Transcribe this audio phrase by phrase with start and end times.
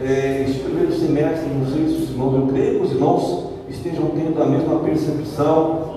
[0.00, 4.06] é, este primeiro semestre, não sei se os irmãos, eu creio que os irmãos estejam
[4.14, 5.88] tendo a mesma percepção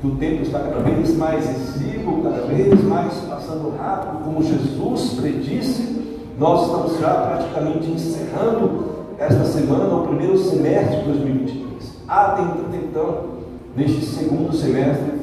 [0.00, 5.20] que o tempo está cada vez mais exíguo, cada vez mais passando rápido, como Jesus
[5.20, 6.00] predisse,
[6.38, 8.88] nós estamos já praticamente encerrando
[9.18, 11.92] esta semana, o primeiro semestre de 2023.
[12.08, 12.38] Há,
[12.72, 13.24] então,
[13.76, 15.20] neste segundo semestre,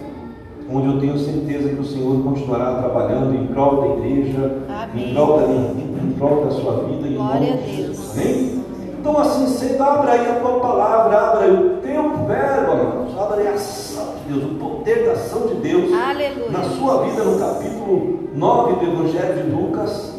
[0.72, 4.58] onde eu tenho certeza que o Senhor continuará trabalhando em prol da igreja,
[4.96, 7.08] em prol, da, em, em prol da sua vida.
[7.16, 8.07] Glória a Deus.
[8.18, 8.64] Amém?
[9.00, 13.38] Então, assim, você abra aí a tua palavra, abra aí o teu verbo, amados, abra
[13.38, 16.50] aí a ação de Deus, o poder da ação de Deus Aleluia.
[16.50, 20.14] na sua vida, no capítulo 9 do Evangelho de Lucas,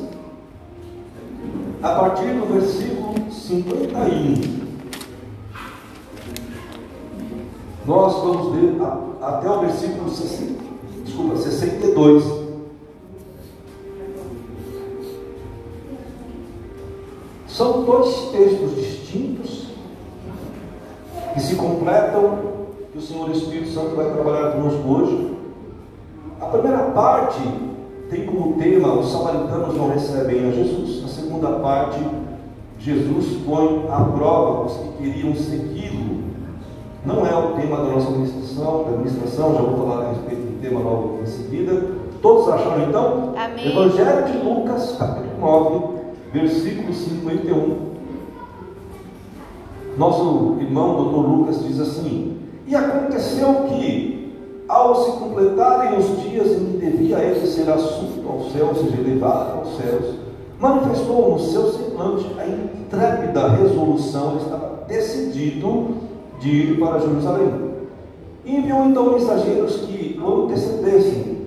[1.82, 4.69] a partir do versículo 51.
[7.84, 8.77] Nós vamos ler
[9.20, 10.52] até o versículo 60,
[11.05, 12.47] desculpa, 62.
[17.58, 19.66] São dois textos distintos
[21.34, 22.38] que se completam,
[22.92, 25.36] que o Senhor Espírito Santo vai trabalhar conosco hoje.
[26.41, 27.41] A primeira parte
[28.10, 31.02] tem como tema os samaritanos não recebem a Jesus.
[31.05, 31.98] A segunda parte,
[32.78, 36.22] Jesus põe à prova os que queriam segui-lo.
[37.05, 40.62] Não é o tema da nossa administração, da administração, já vou falar a respeito do
[40.62, 41.88] tema logo em seguida.
[42.22, 43.34] Todos acharam então?
[43.36, 43.72] Amém.
[43.72, 45.97] Evangelho de Lucas, capítulo 9,
[46.32, 47.88] versículo 51.
[49.96, 54.32] Nosso irmão, doutor Lucas, diz assim: E aconteceu que,
[54.68, 59.00] ao se completarem os dias em que devia ele ser assunto ao céu, ou seja,
[59.00, 60.14] elevado aos céus,
[60.60, 65.96] manifestou no seu semblante a intrépida resolução, ele estava decidido
[66.40, 67.68] de ir para Jerusalém.
[68.44, 71.38] Enviou então mensageiros que o antecedessem.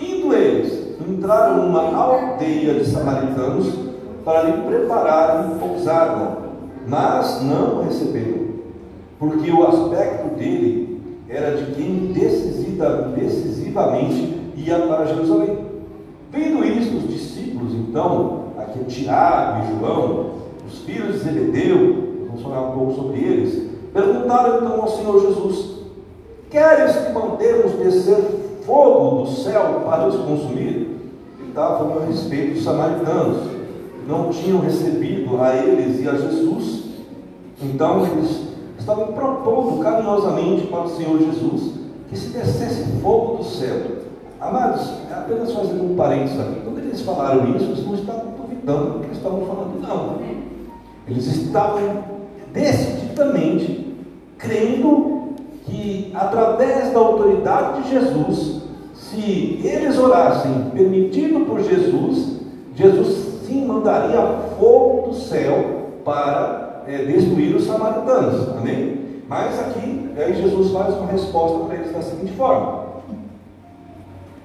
[0.00, 3.89] Indo eles, entraram numa aldeia de samaritanos
[4.24, 6.38] para lhe prepararem pousada,
[6.86, 8.48] mas não o receberam,
[9.18, 15.58] porque o aspecto dele era de quem decisiva, decisivamente ia para Jerusalém.
[16.32, 20.30] Vendo isto, os discípulos, então, aqui Tiago e João,
[20.66, 25.80] os filhos de Zebedeu, vamos falar um pouco sobre eles, perguntaram então ao Senhor Jesus:
[26.50, 28.18] Queres que mandemos descer
[28.64, 30.88] fogo do céu para os consumir?
[31.38, 33.59] Ele estava falando a respeito dos samaritanos,
[34.10, 36.84] não tinham recebido a eles e a Jesus,
[37.62, 38.48] então eles
[38.78, 41.74] estavam propondo carinhosamente para o Senhor Jesus
[42.08, 43.76] que se descesse fogo do céu.
[44.40, 46.60] Amados, é apenas fazendo um parênteses aqui.
[46.64, 50.18] Quando eles falaram isso, eles não estavam duvidando do que eles estavam falando, não.
[51.06, 52.04] Eles estavam
[52.52, 53.94] decididamente
[54.38, 55.34] crendo
[55.66, 58.62] que através da autoridade de Jesus,
[58.94, 62.40] se eles orassem permitido por Jesus,
[62.74, 64.20] Jesus sim mandaria
[64.58, 68.48] fogo do céu para é, destruir os samaritanos.
[68.56, 69.00] Amém?
[69.28, 72.84] Mas aqui, aí Jesus faz uma resposta para eles da seguinte forma: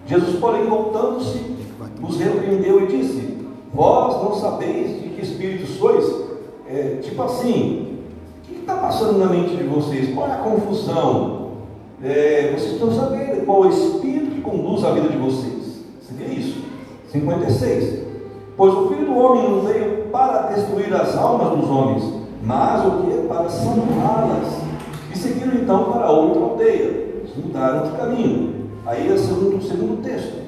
[0.08, 1.56] Jesus, porém, voltando-se,
[2.02, 3.38] os repreendeu e disse:
[3.74, 6.26] Vós não sabeis de que espírito sois?
[6.68, 8.00] É, tipo assim,
[8.44, 10.14] o que está passando na mente de vocês?
[10.14, 11.46] Qual é a confusão?
[12.04, 15.84] É, vocês estão sabendo qual é o espírito que conduz a vida de vocês.
[16.02, 16.64] Seria isso.
[17.12, 18.05] 56.
[18.58, 23.02] Pois o filho do homem não veio para destruir as almas dos homens, mas o
[23.02, 23.28] que?
[23.28, 24.62] Para salvá-las.
[25.14, 27.06] E seguiram então para outra aldeia.
[27.36, 28.56] Mudaram de caminho.
[28.86, 30.46] Aí é o segundo, segundo texto.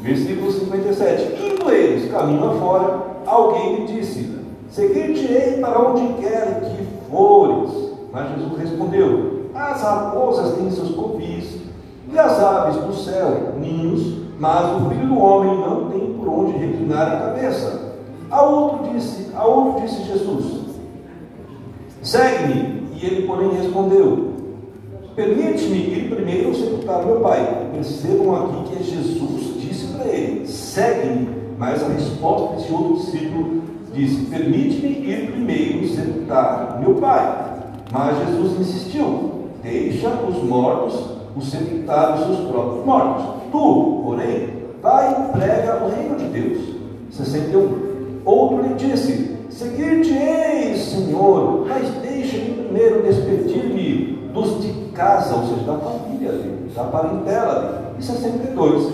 [0.00, 1.40] Versículo 57.
[1.40, 4.36] Indo eles caminho afora, alguém lhe disse:
[4.68, 7.70] Seguir-te-ei para onde quer que fores.
[8.12, 11.58] Mas Jesus respondeu: As raposas têm seus covis,
[12.12, 16.58] e as aves do céu, ninhos, mas o filho do homem não tem por onde
[16.58, 17.92] reclinar a cabeça.
[18.28, 20.62] A outro disse, a outro disse Jesus:
[22.02, 22.82] Segue-me.
[23.00, 24.32] E ele, porém, respondeu:
[25.14, 27.68] Permite-me ir primeiro sepultar meu pai.
[27.72, 31.28] Percebam aqui que Jesus disse para ele: Segue-me.
[31.56, 33.62] Mas a resposta desse outro discípulo
[33.94, 37.60] disse: Permite-me ir primeiro sepultar meu pai.
[37.92, 43.41] Mas Jesus insistiu: Deixa os mortos os sepultar os seus próprios mortos.
[43.52, 44.48] Tu, porém,
[44.82, 46.74] vai e prega o reino de Deus.
[47.10, 48.22] 61.
[48.24, 55.78] Outro lhe disse: Seguir-te-ei, Senhor, mas deixa-me primeiro despedir-me dos de casa, ou seja, da
[55.78, 56.32] família
[56.74, 57.94] da parentela.
[57.98, 58.92] E 62.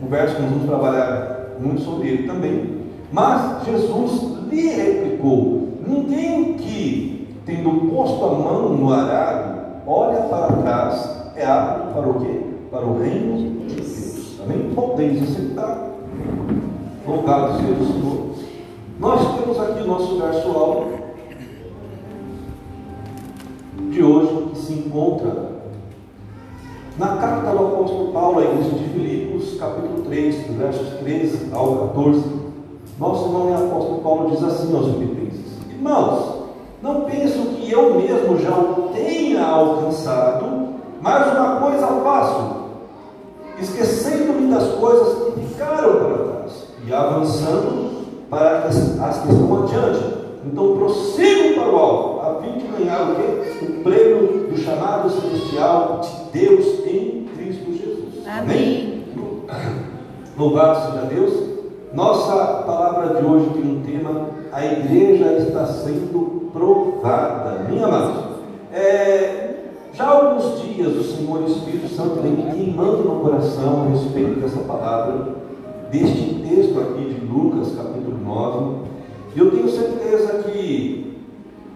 [0.00, 2.78] O verso que nós vamos trabalhar muito sobre ele também.
[3.12, 11.10] Mas Jesus lhe replicou: Ninguém que, tendo posto a mão no arado, olha para trás,
[11.36, 12.47] é apto para o quê?
[12.70, 14.40] Para o reino de Deus.
[14.42, 14.70] Amém?
[14.74, 15.90] Podeis aceitar.
[17.06, 18.28] Louvado seja o Senhor.
[19.00, 20.98] Nós temos aqui o nosso verso alto
[23.90, 25.48] de hoje que se encontra
[26.98, 32.22] na carta do apóstolo Paulo à igreja de Filipos, capítulo 3, versos 13 ao 14.
[32.98, 36.38] Nosso irmão apóstolo Paulo diz assim aos filipenses: Irmãos,
[36.82, 40.68] não penso que eu mesmo já o tenha alcançado,
[41.00, 42.57] mas uma coisa faço,
[43.60, 46.52] esquecendo-me das coisas que ficaram para trás
[46.86, 50.18] e avançando para as que estão adiante.
[50.44, 53.64] Então prossigo para o alto, a fim de ganhar o quê?
[53.64, 58.26] O prêmio do chamado celestial de Deus em Cristo Jesus.
[58.26, 59.04] Amém.
[59.48, 59.88] Amém?
[60.38, 61.48] Louvado seja Deus.
[61.92, 67.64] Nossa palavra de hoje tem um tema: a igreja está sendo provada.
[67.68, 68.12] Minha amada,
[68.72, 69.47] é,
[69.98, 74.60] já há alguns dias o Senhor Espírito Santo vem queimando no coração a respeito dessa
[74.60, 75.34] palavra,
[75.90, 78.76] deste texto aqui de Lucas, capítulo 9.
[79.34, 81.16] E eu tenho certeza que,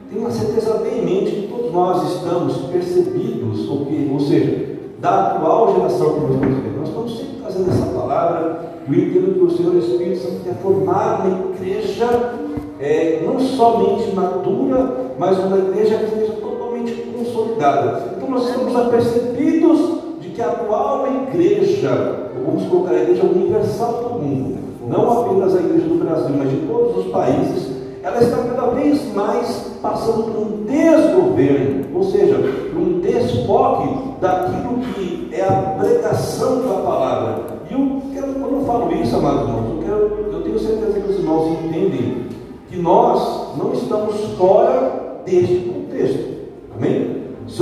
[0.09, 5.75] tenho uma certeza veemente que todos nós estamos percebidos, ou, que, ou seja, da atual
[5.75, 6.79] geração que nós estamos vivendo.
[6.79, 10.55] Nós estamos sempre trazendo essa palavra, e eu entendo que o Senhor Espírito Santo quer
[10.63, 12.37] formar uma igreja
[12.79, 18.12] é, não somente madura, mas uma igreja que esteja totalmente consolidada.
[18.32, 19.79] Nós estamos apercebidos
[20.23, 24.58] de que a atual igreja, vamos colocar a igreja universal do mundo,
[24.88, 29.14] não apenas a igreja do Brasil, mas de todos os países, ela está cada vez
[29.14, 32.38] mais passando por um desgoverno, ou seja,
[32.73, 37.44] por um desfoque daquilo que é a pregação da palavra.
[37.70, 41.11] E eu quero, quando eu falo isso, amados irmãos, eu, quero, eu tenho certeza que
[41.11, 42.29] os irmãos entendem
[42.70, 46.32] que nós não estamos fora deste contexto.
[46.75, 47.12] Amém?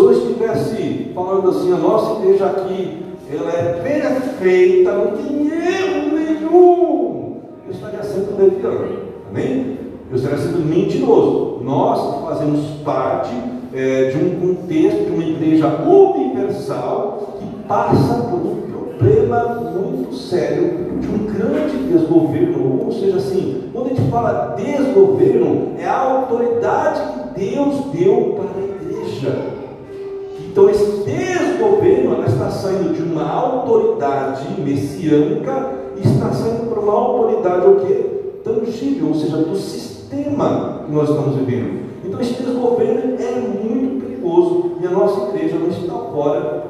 [0.00, 7.36] Eu estivesse falando assim, a nossa igreja aqui, ela é perfeita, não tem erro nenhum,
[7.66, 8.98] eu estaria sendo leviano.
[9.28, 9.76] Amém?
[10.10, 11.60] Eu estaria sendo mentiroso.
[11.62, 13.30] Nós fazemos parte
[13.74, 20.98] é, de um contexto, de uma igreja universal que passa por um problema muito sério
[20.98, 27.00] de um grande desgoverno, ou seja, assim, quando a gente fala desgoverno, é a autoridade
[27.34, 29.59] que Deus deu para a igreja.
[30.50, 37.68] Então esse desgoverno está saindo de uma autoridade messiânica e está saindo para uma autoridade
[37.68, 38.06] o quê?
[38.42, 41.80] tangível, ou seja, do sistema que nós estamos vivendo.
[42.04, 46.64] Então esse desgoverno é muito perigoso e a nossa igreja não está fora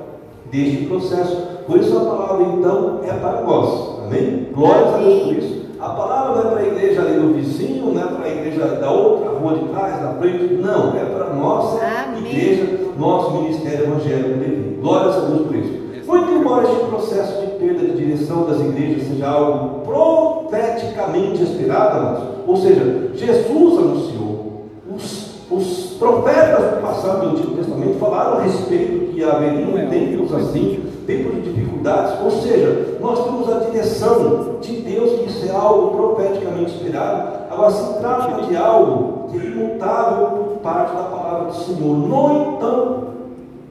[0.50, 1.36] deste processo.
[1.66, 4.04] Por isso a palavra então é para nós.
[4.04, 4.48] Amém?
[4.52, 5.60] Glória a Deus por isso.
[5.80, 8.66] A palavra não é para a igreja ali do vizinho, não é para a igreja
[8.66, 10.52] da outra rua de trás, da frente.
[10.54, 12.26] Não, é para a nossa Amém.
[12.26, 15.80] igreja, nosso ministério evangélico de Glória a Deus por isso.
[16.06, 22.56] Muito embora este processo de perda de direção das igrejas seja algo profeticamente esperado, ou
[22.56, 29.22] seja, Jesus anunciou, os, os profetas do passado do Antigo Testamento falaram a respeito que
[29.22, 35.26] haveriam tempos assim, tempos de dificuldades, ou seja, nós temos a direção de Deus, que
[35.26, 37.38] isso é algo profeticamente esperado.
[37.50, 41.96] Agora, se trata de algo que é imutável parte da palavra do Senhor.
[41.96, 43.10] No entanto,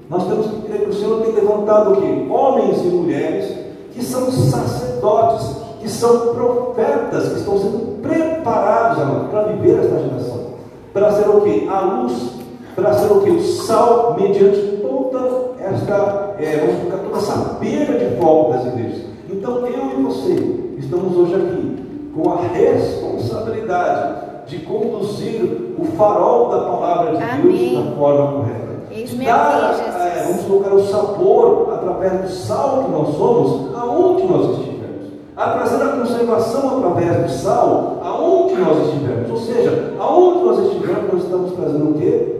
[0.09, 3.57] nós temos que crer que o Senhor tem levantado aqui homens e mulheres
[3.93, 10.49] que são sacerdotes, que são profetas, que estão sendo preparados para viver esta geração.
[10.93, 11.67] Para ser o que?
[11.67, 12.31] A luz,
[12.75, 13.29] para ser o que?
[13.29, 19.03] O sal, mediante toda esta, é, vamos colocar toda essa beira de fogo das igrejas.
[19.29, 21.79] Então eu e você estamos hoje aqui
[22.15, 27.73] com a responsabilidade de conduzir o farol da palavra de Amém.
[27.75, 28.69] Deus da forma correta.
[28.91, 34.49] Eis-me Dar, é, vamos colocar o sabor através do sal que nós somos, aonde nós
[34.57, 34.79] estivermos.
[35.37, 39.29] A trazer a conservação através do sal, aonde nós estivermos.
[39.29, 42.35] Ou seja, aonde nós estivermos, nós estamos trazendo o quê?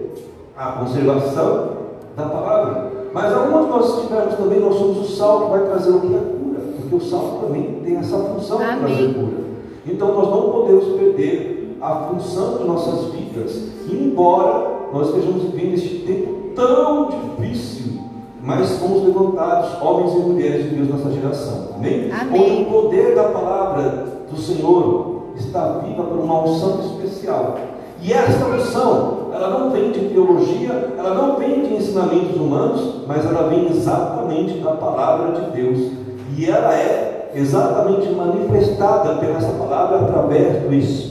[0.58, 1.70] A conservação
[2.18, 2.92] da palavra.
[3.14, 6.08] Mas aonde nós estivermos também, nós somos o sal que vai trazer o que?
[6.08, 6.60] A cura.
[6.82, 8.80] Porque o sal também tem essa função de Amém.
[8.80, 9.50] trazer cura.
[9.86, 16.00] Então nós não podemos perder a função de nossas vidas, embora nós estejamos vivendo este
[16.00, 18.02] tempo tão difícil,
[18.42, 21.70] mas fomos levantados, homens e mulheres de Deus nessa geração.
[21.76, 22.12] Amém?
[22.12, 22.42] Amém.
[22.42, 27.58] Onde o poder da palavra do Senhor está viva por uma unção especial.
[28.02, 33.26] E esta unção, ela não vem de teologia, ela não vem de ensinamentos humanos, mas
[33.26, 35.92] ela vem exatamente da palavra de Deus.
[36.38, 41.09] E ela é exatamente manifestada pela essa palavra através do Espírito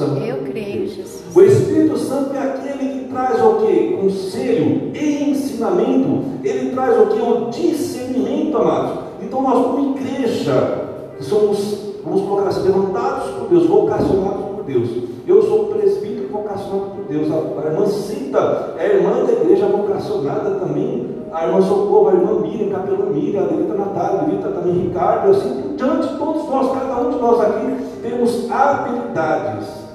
[0.00, 0.22] Santo.
[0.22, 0.88] Eu creio.
[0.88, 1.22] Jesus.
[1.34, 3.96] O Espírito Santo é aquele que traz o que?
[4.00, 6.24] Conselho e ensinamento.
[6.42, 7.20] Ele traz o que?
[7.20, 8.98] O discernimento, amados.
[9.22, 10.86] Então nós, como igreja,
[11.18, 14.88] que somos, vamos colocar assim, levantados por Deus, vocacionados por Deus.
[15.26, 17.28] Eu sou presbítero vocacionado por Deus.
[17.30, 21.10] A irmã Cita é irmã da igreja vocacionada também.
[21.30, 25.30] A irmã Socorro, a irmã Miriam, Capelã Miriam, a Levita Natália, a Levita também Ricardo,
[25.30, 29.89] assim por diante, todos nós, cada um de nós aqui, temos habilidades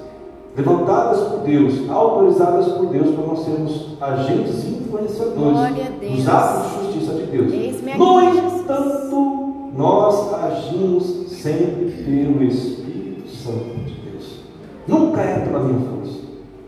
[0.56, 5.58] levantadas por Deus, autorizadas por Deus para nós sermos agentes influenciadores
[6.00, 7.98] dos atos de justiça de Deus.
[7.98, 14.40] No entanto, nós agimos sempre pelo Espírito Santo de Deus.
[14.88, 16.20] Nunca é pela minha força,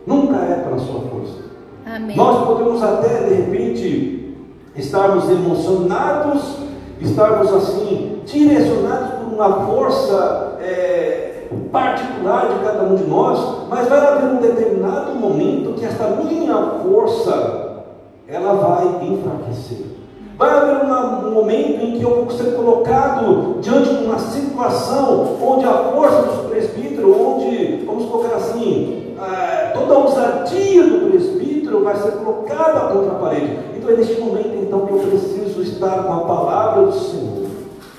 [0.06, 1.48] nunca é pela sua força.
[1.86, 2.18] Amém.
[2.18, 4.36] Nós podemos até de repente
[4.76, 6.58] estarmos emocionados,
[7.00, 10.58] estarmos assim, direcionados por uma força.
[10.60, 11.27] É,
[11.72, 16.56] particular de cada um de nós, mas vai haver um determinado momento que esta minha
[16.84, 17.84] força
[18.28, 19.86] ela vai enfraquecer.
[20.38, 25.66] Vai haver um momento em que eu vou ser colocado diante de uma situação onde
[25.66, 31.96] a força do presbítero, onde, vamos colocar assim, é, toda a ousadia do presbítero vai
[31.96, 33.58] ser colocada contra a parede.
[33.76, 37.47] Então é neste momento então que eu preciso estar com a palavra do Senhor.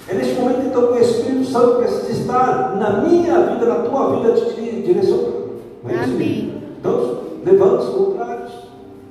[0.09, 4.17] É neste momento então que o Espírito Santo precisa estar na minha vida, na tua
[4.17, 5.49] vida, te direcionando.
[5.87, 6.55] É Amém.
[6.81, 8.53] Então, levanta os contrários.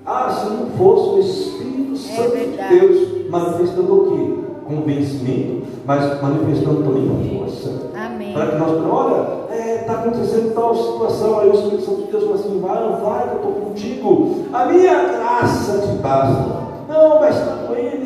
[0.03, 4.33] Ah, se não fosse o Espírito é Santo de Deus manifestando o quê?
[4.65, 7.91] Convencimento, mas manifestando também força.
[7.95, 8.33] Amém.
[8.33, 12.11] Para que nós, olha, está é, tá acontecendo tal situação, aí o Espírito Santo de
[12.11, 14.35] Deus fala assim, vai, não vai, que eu estou contigo.
[14.51, 16.67] A minha graça te basta.
[16.89, 18.05] Não, mas está doendo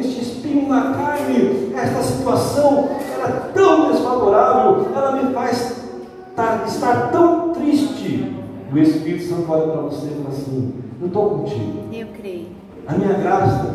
[0.53, 1.72] na carne.
[1.75, 5.81] Esta situação era é tão desfavorável, ela me faz
[6.67, 8.36] estar tão triste.
[8.74, 11.79] O Espírito Santo olha para você e fala assim: Eu estou contigo.
[11.91, 12.48] Eu creio.
[12.88, 13.67] A minha graça,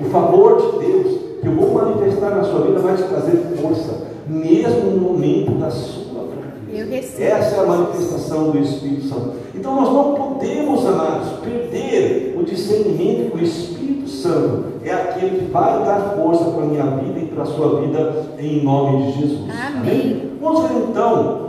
[0.00, 4.06] o favor de Deus, que eu vou manifestar na sua vida, vai te trazer força,
[4.26, 6.24] mesmo no momento da sua
[6.66, 7.22] fraqueza.
[7.22, 9.32] Essa é a manifestação do Espírito Santo.
[9.54, 13.77] Então nós não podemos, amados, perder o discernimento que o Espírito
[14.22, 17.80] Santo é aquele que vai dar força para a minha vida e para a sua
[17.80, 19.50] vida em nome de Jesus.
[19.50, 20.32] Amém.
[20.40, 21.48] Vamos ver então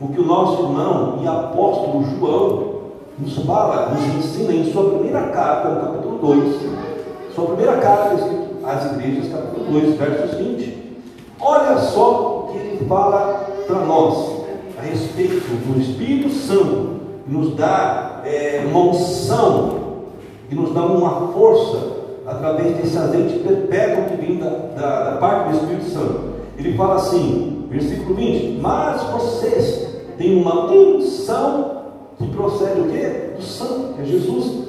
[0.00, 2.72] o que o nosso irmão e apóstolo João
[3.18, 6.60] nos fala, nos ensina em sua primeira carta, no capítulo 2.
[7.34, 8.16] Sua primeira carta
[8.64, 10.98] às igrejas, capítulo 2, versos 20.
[11.40, 14.42] Olha só o que ele fala para nós
[14.78, 19.78] a respeito do Espírito Santo, que nos dá é, uma unção,
[20.48, 25.50] que nos dá uma força através desse azeite perpétuo que vem da, da, da parte
[25.50, 26.20] do Espírito Santo.
[26.58, 31.82] Ele fala assim, versículo 20: Mas vocês têm uma unção
[32.18, 33.32] que procede o quê?
[33.36, 34.68] Do Santo, que é Jesus,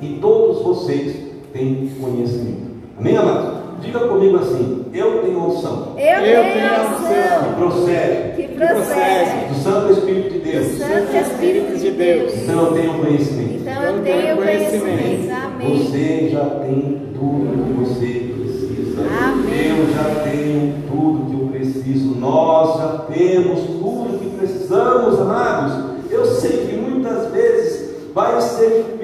[0.00, 1.16] e todos vocês
[1.52, 2.70] têm conhecimento.
[2.98, 3.60] Amém, amados?
[3.80, 5.94] Diga comigo assim: Eu tenho unção.
[5.96, 7.44] Eu, eu tenho unção.
[7.44, 8.36] Que procede.
[8.36, 9.48] Que procede.
[9.48, 10.66] Do Santo Espírito de Deus.
[10.66, 12.34] Do Santo Espírito de Deus.
[12.34, 13.60] Então eu tenho conhecimento.
[13.60, 15.30] Então eu tenho conhecimento.
[15.32, 15.78] Amém.
[15.78, 19.02] Você já tem tudo que você precisa.
[19.22, 19.78] Amém.
[19.78, 22.14] Eu já tenho tudo que eu preciso.
[22.16, 25.90] Nós já temos tudo que precisamos, amados.
[26.10, 28.99] Eu sei que muitas vezes vai ser difícil,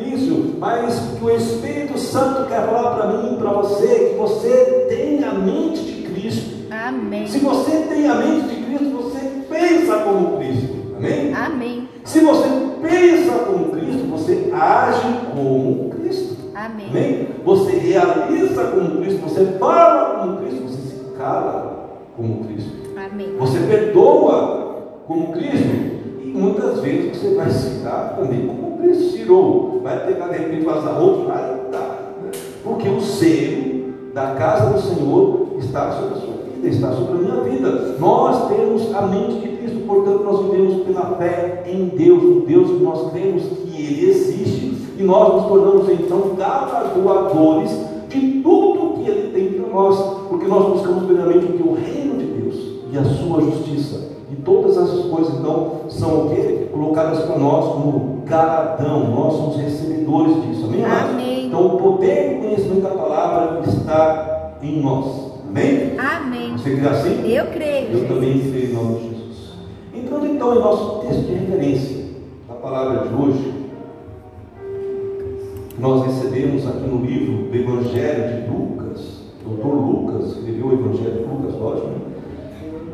[0.58, 5.22] mas que o Espírito Santo quer falar para mim e para você que você tem
[5.25, 6.66] a mente de Cristo.
[6.70, 7.26] Amém.
[7.26, 10.76] Se você tem a mente de Cristo, você pensa como Cristo.
[10.96, 11.34] Amém?
[11.34, 11.88] Amém.
[12.04, 12.48] Se você
[12.80, 16.36] pensa como Cristo, você age como Cristo.
[16.54, 16.86] Amém.
[16.88, 17.28] Amém?
[17.44, 22.72] Você realiza como Cristo, você fala como Cristo, você se cala como Cristo.
[22.96, 23.36] Amém.
[23.38, 25.96] Você perdoa como Cristo
[26.37, 31.00] muitas vezes você vai se dar também como Cristo tirou, vai pegar de repente vazar
[31.00, 32.14] outro, vai dar.
[32.23, 32.31] Né?
[32.62, 37.21] Porque o selo da casa do Senhor está sobre a sua vida, está sobre a
[37.21, 37.97] minha vida.
[37.99, 42.71] Nós temos a mente de Cristo, portanto, nós vivemos pela fé em Deus, no Deus
[42.71, 47.71] que nós cremos que Ele existe, e nós nos tornamos então galardoadores
[48.09, 52.25] de tudo que Ele tem para nós, porque nós buscamos primeiramente o o reino de
[52.26, 52.55] Deus
[52.93, 54.15] e a sua justiça.
[54.30, 56.68] E todas essas coisas então são o que?
[56.73, 60.85] Colocadas para nós como galardão, nós somos recebedores disso, amém?
[60.85, 61.47] amém.
[61.47, 65.92] Então o poder do conhecimento da palavra está em nós, amém?
[65.97, 66.52] Amém.
[66.52, 67.28] Você crê assim?
[67.28, 67.99] Eu creio.
[67.99, 69.52] Eu também creio em nome de Jesus.
[69.95, 72.06] Entrando então em nosso texto de referência,
[72.49, 73.54] a palavra de hoje,
[75.78, 81.23] nós recebemos aqui no livro do Evangelho de Lucas, doutor Lucas escreveu o Evangelho de
[81.23, 82.05] Lucas, lógico.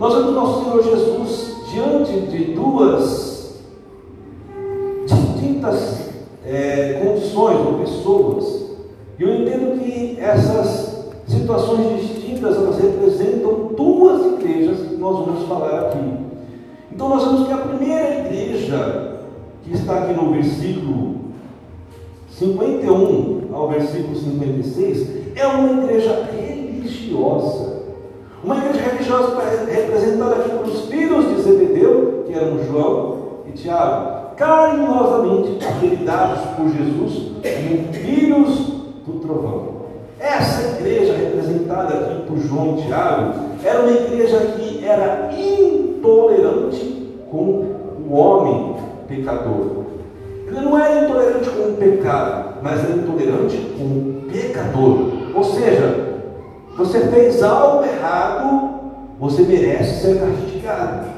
[0.02, 3.60] Nós vemos nosso Senhor Jesus diante de duas
[5.06, 6.10] distintas
[6.44, 8.62] é, condições ou pessoas.
[9.16, 15.82] E eu entendo que essas situações distintas elas representam duas igrejas que nós vamos falar
[15.82, 16.14] aqui.
[16.90, 19.20] Então nós vemos que a primeira igreja
[19.62, 21.14] que está aqui no versículo
[22.28, 27.71] 51 ao versículo 56, é uma igreja religiosa.
[28.44, 35.64] Uma igreja religiosa representada aqui pelos filhos de Zebedeu, que eram João e Tiago, carinhosamente
[35.64, 38.58] apelidados por Jesus como filhos
[39.06, 39.82] do trovão.
[40.18, 43.32] Essa igreja representada aqui por João e Tiago
[43.62, 47.66] era uma igreja que era intolerante com
[48.08, 48.74] o homem
[49.06, 49.84] pecador.
[50.48, 55.12] Ele não era intolerante com o pecado, mas era intolerante com o pecador.
[55.34, 56.11] Ou seja,
[56.76, 58.70] você fez algo errado,
[59.20, 61.12] você merece ser castigado.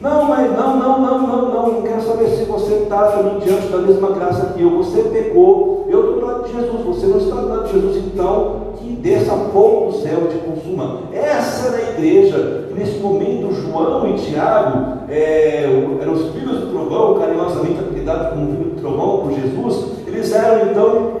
[0.00, 1.72] Não, mas não, não, não, não, não.
[1.72, 4.78] Não quero saber se você está também diante da mesma graça que eu.
[4.78, 6.84] Você pecou, eu estou do lado de Jesus.
[6.86, 10.38] Você não está do lado de Jesus, então que desça fogo do céu e te
[10.38, 11.00] consuma.
[11.12, 12.68] Essa era a igreja.
[12.70, 15.64] E nesse momento, João e Tiago é,
[16.00, 19.90] eram os filhos do trovão, carinhosamente apelidados como filho do trovão por Jesus.
[20.06, 21.12] Eles eram então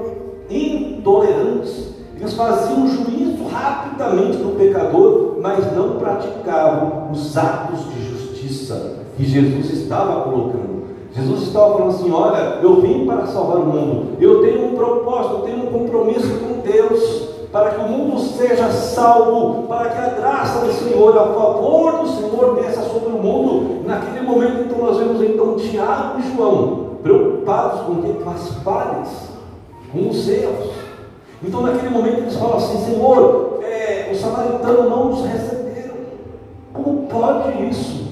[0.48, 1.89] intolerantes.
[2.20, 9.70] Eles faziam juízo rapidamente do pecador, mas não praticavam os atos de justiça que Jesus
[9.70, 10.80] estava colocando.
[11.12, 15.36] Jesus estava falando assim: Olha, eu vim para salvar o mundo, eu tenho um propósito,
[15.36, 20.08] eu tenho um compromisso com Deus, para que o mundo seja salvo, para que a
[20.10, 23.82] graça do Senhor, a favor do Senhor, desça sobre o mundo.
[23.86, 28.22] Naquele momento, então, nós vemos então Tiago e João preocupados o?
[28.22, 29.08] Com as falhas,
[29.90, 30.79] com os erros.
[31.42, 35.94] Então, naquele momento, eles falam assim: Senhor, é, os samaritanos não nos receberam.
[36.72, 38.10] Como pode isso?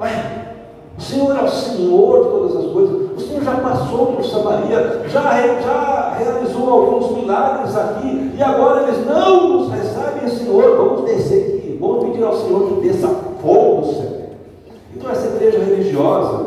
[0.00, 0.54] Ué,
[0.98, 3.10] o Senhor é o Senhor de todas as coisas.
[3.12, 9.06] O Senhor já passou por Samaria, já, já realizou alguns milagres aqui, e agora eles
[9.06, 10.76] não nos recebem, Senhor.
[10.76, 13.08] Vamos descer aqui, vamos pedir ao Senhor que desça
[13.42, 14.16] fogo do céu.
[14.94, 16.46] Então, essa igreja religiosa,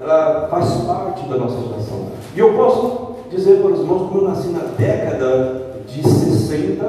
[0.00, 2.06] ela faz parte da nossa geração.
[2.34, 3.03] E eu posso
[3.34, 6.84] dizer para os irmãos, como eu nasci na década de 60,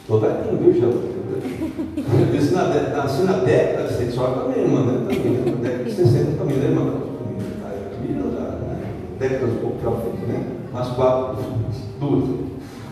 [0.00, 1.12] estou velhinho, viu, Gelo?
[1.34, 5.14] Eu disse na, nasci na década de 60, também, mano, né?
[5.14, 7.12] também, na década de 60 também, né, mano?
[9.18, 10.46] Décadas um pouco para frente, né?
[10.72, 11.36] Umas quatro,
[12.00, 12.24] duas.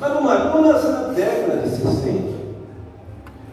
[0.00, 2.40] Mas vamos lá, quando eu nasci na década de 60,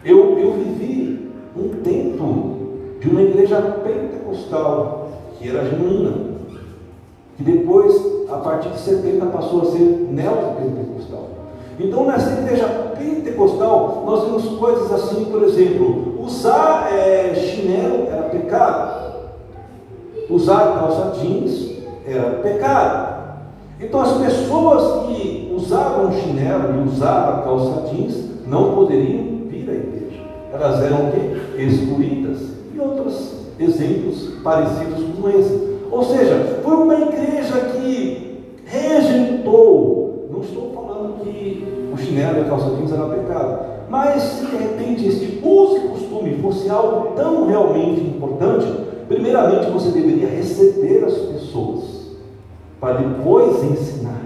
[0.04, 2.56] eu, eu vivi um tempo
[3.00, 6.12] de uma igreja pentecostal, que era genuína,
[7.36, 7.94] que depois,
[8.30, 11.28] a partir de 70, passou a ser neopentecostal.
[11.80, 12.66] Então, nessa igreja
[12.98, 19.14] pentecostal, nós vemos coisas assim, por exemplo, usar é, chinelo era pecado,
[20.28, 23.18] usar calça jeans era pecado.
[23.80, 30.20] Então, as pessoas que usavam chinelo e usavam calça jeans não poderiam vir à igreja.
[30.52, 31.62] Elas eram o quê?
[31.62, 32.38] Excluídas.
[32.74, 35.67] E outros exemplos parecidos com esse.
[35.98, 40.28] Ou seja, foi uma igreja que rejeitou.
[40.30, 43.58] Não estou falando que o chinelo e a calça jeans era pecado.
[43.90, 48.72] Mas se de repente este uso e costume fosse algo tão realmente importante,
[49.08, 52.12] primeiramente você deveria receber as pessoas
[52.78, 54.22] para depois ensinar.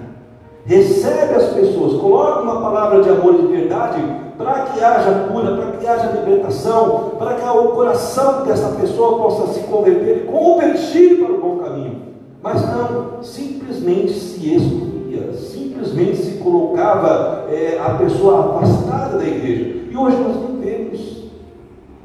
[0.66, 4.02] Recebe as pessoas, coloca uma palavra de amor e de verdade
[4.36, 9.52] para que haja cura, para que haja libertação, para que o coração dessa pessoa possa
[9.52, 12.02] se converter e convertir para o bom caminho.
[12.42, 19.82] Mas não, simplesmente se excluía, simplesmente se colocava é, a pessoa afastada da igreja.
[19.90, 21.22] E hoje nós vivemos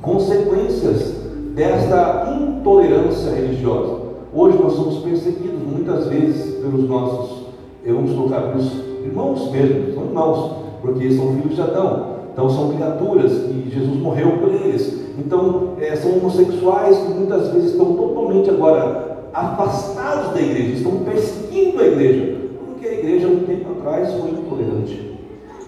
[0.01, 1.15] consequências
[1.55, 3.97] desta intolerância religiosa.
[4.33, 7.47] Hoje nós somos perseguidos muitas vezes pelos nossos,
[7.85, 8.71] vamos colocar pelos
[9.03, 12.16] irmãos mesmo, são irmãos, porque são filhos de Adão.
[12.37, 14.93] Então são criaturas que Jesus morreu por eles.
[15.17, 21.81] Então é, são homossexuais que muitas vezes estão totalmente agora afastados da igreja, estão perseguindo
[21.81, 25.17] a igreja, porque a igreja um tempo atrás foi intolerante.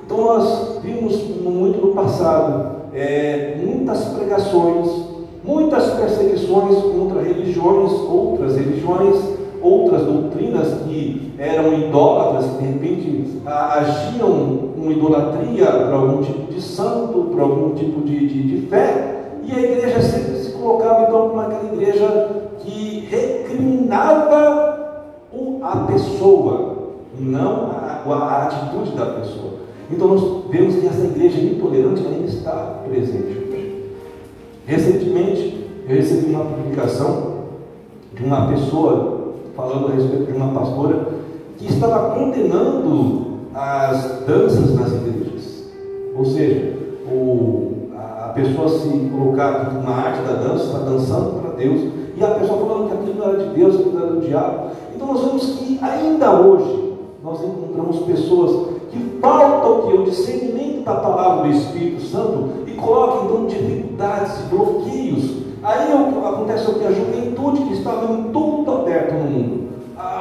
[0.06, 5.10] Então nós vimos muito no passado é, muitas pregações
[5.44, 9.16] muitas perseguições contra religiões, outras religiões,
[9.62, 16.62] outras doutrinas que eram idólatras, que de repente agiam com idolatria para algum tipo de
[16.62, 21.30] santo, para algum tipo de, de, de fé, e a igreja sempre se colocava então
[21.30, 24.70] como aquela igreja que recriminava
[25.62, 26.78] a pessoa,
[27.20, 29.60] não a, a atitude da pessoa.
[29.92, 33.50] Então nós vemos que essa igreja intolerante ainda está presente.
[34.66, 37.40] Recentemente, eu recebi uma publicação
[38.14, 39.19] de uma pessoa
[39.60, 41.08] falando a respeito de uma pastora
[41.58, 45.66] que estava condenando as danças nas igrejas.
[46.16, 46.78] Ou seja,
[47.12, 52.28] o, a pessoa se colocar na arte da dança, está dançando para Deus, e a
[52.32, 54.70] pessoa falando que aquilo era era de Deus, aquilo era do diabo.
[54.96, 56.94] Então nós vemos que ainda hoje
[57.24, 59.98] nós encontramos pessoas que faltam o que?
[59.98, 65.49] O discernimento da palavra do Espírito Santo e colocam então dificuldades bloqueios.
[65.70, 66.88] Aí acontece o que?
[66.88, 69.70] A juventude que está vendo tudo aberto no mundo.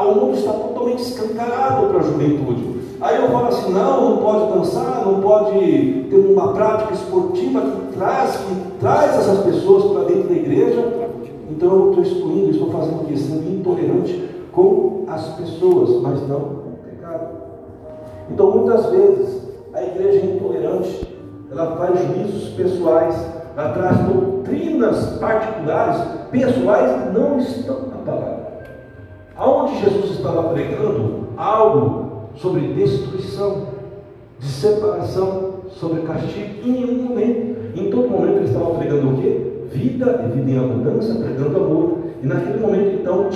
[0.02, 2.78] O mundo está totalmente escancarado para a juventude.
[3.00, 7.96] Aí eu falo assim, não, não pode dançar, não pode ter uma prática esportiva que
[7.96, 10.84] traz, que traz essas pessoas para dentro da igreja.
[11.50, 13.16] Então eu estou excluindo, estou fazendo o quê?
[13.16, 17.28] Sendo intolerante com as pessoas, mas não com o pecado.
[18.30, 21.08] Então muitas vezes a igreja é intolerante,
[21.50, 23.37] ela faz juízos pessoais,
[23.70, 28.62] traz doutrinas particulares, pessoais que não estão na palavra.
[29.36, 33.68] Aonde Jesus estava pregando algo sobre destruição,
[34.38, 37.58] de separação, sobre castigo, em nenhum momento.
[37.76, 39.40] Em todo momento ele estava pregando o quê?
[39.72, 41.98] Vida e vida em abundância, pregando amor.
[42.22, 43.28] E naquele momento, então,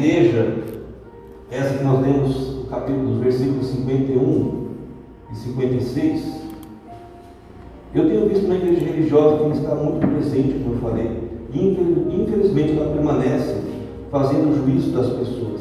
[0.00, 0.54] igreja,
[1.50, 4.66] essa que nós lemos no capítulo dos versículos 51
[5.30, 6.40] e 56,
[7.94, 12.78] eu tenho visto uma igreja religiosa que está muito presente, como eu falei, e infelizmente
[12.78, 13.56] ela permanece
[14.10, 15.60] fazendo juízo das pessoas,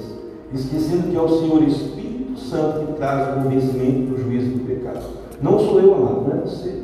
[0.54, 5.04] esquecendo que é o Senhor Espírito Santo que traz o convencimento do juízo do pecado.
[5.41, 6.84] Não sou eu, amado, não é você.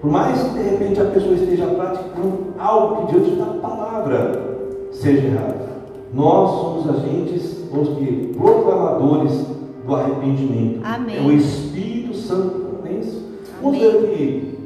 [0.00, 4.58] Por mais que de repente a pessoa esteja praticando algo que diante da palavra
[4.92, 5.71] seja errado.
[6.12, 9.46] Nós somos agentes, os que proclamadores
[9.86, 10.80] do arrependimento.
[10.84, 11.16] Amém.
[11.16, 13.22] É o Espírito Santo que convence.
[13.62, 14.58] Vamos ver aqui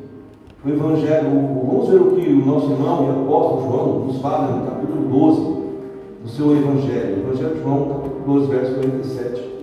[0.65, 1.31] o Evangelho,
[1.65, 5.41] vamos ver o que o nosso irmão e apóstolo João nos fala no capítulo 12
[6.25, 7.19] do seu Evangelho.
[7.21, 9.57] Evangelho de João, capítulo 12, verso 47.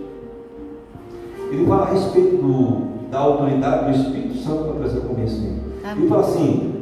[1.51, 5.61] Ele fala a respeito do, da autoridade do Espírito Santo para trazer conhecimento.
[5.97, 6.72] Ele fala assim,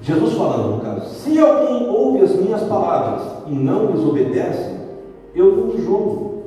[0.00, 4.76] Jesus falando no caso, se alguém ouve as minhas palavras e não lhes obedece,
[5.34, 6.42] eu não julgo,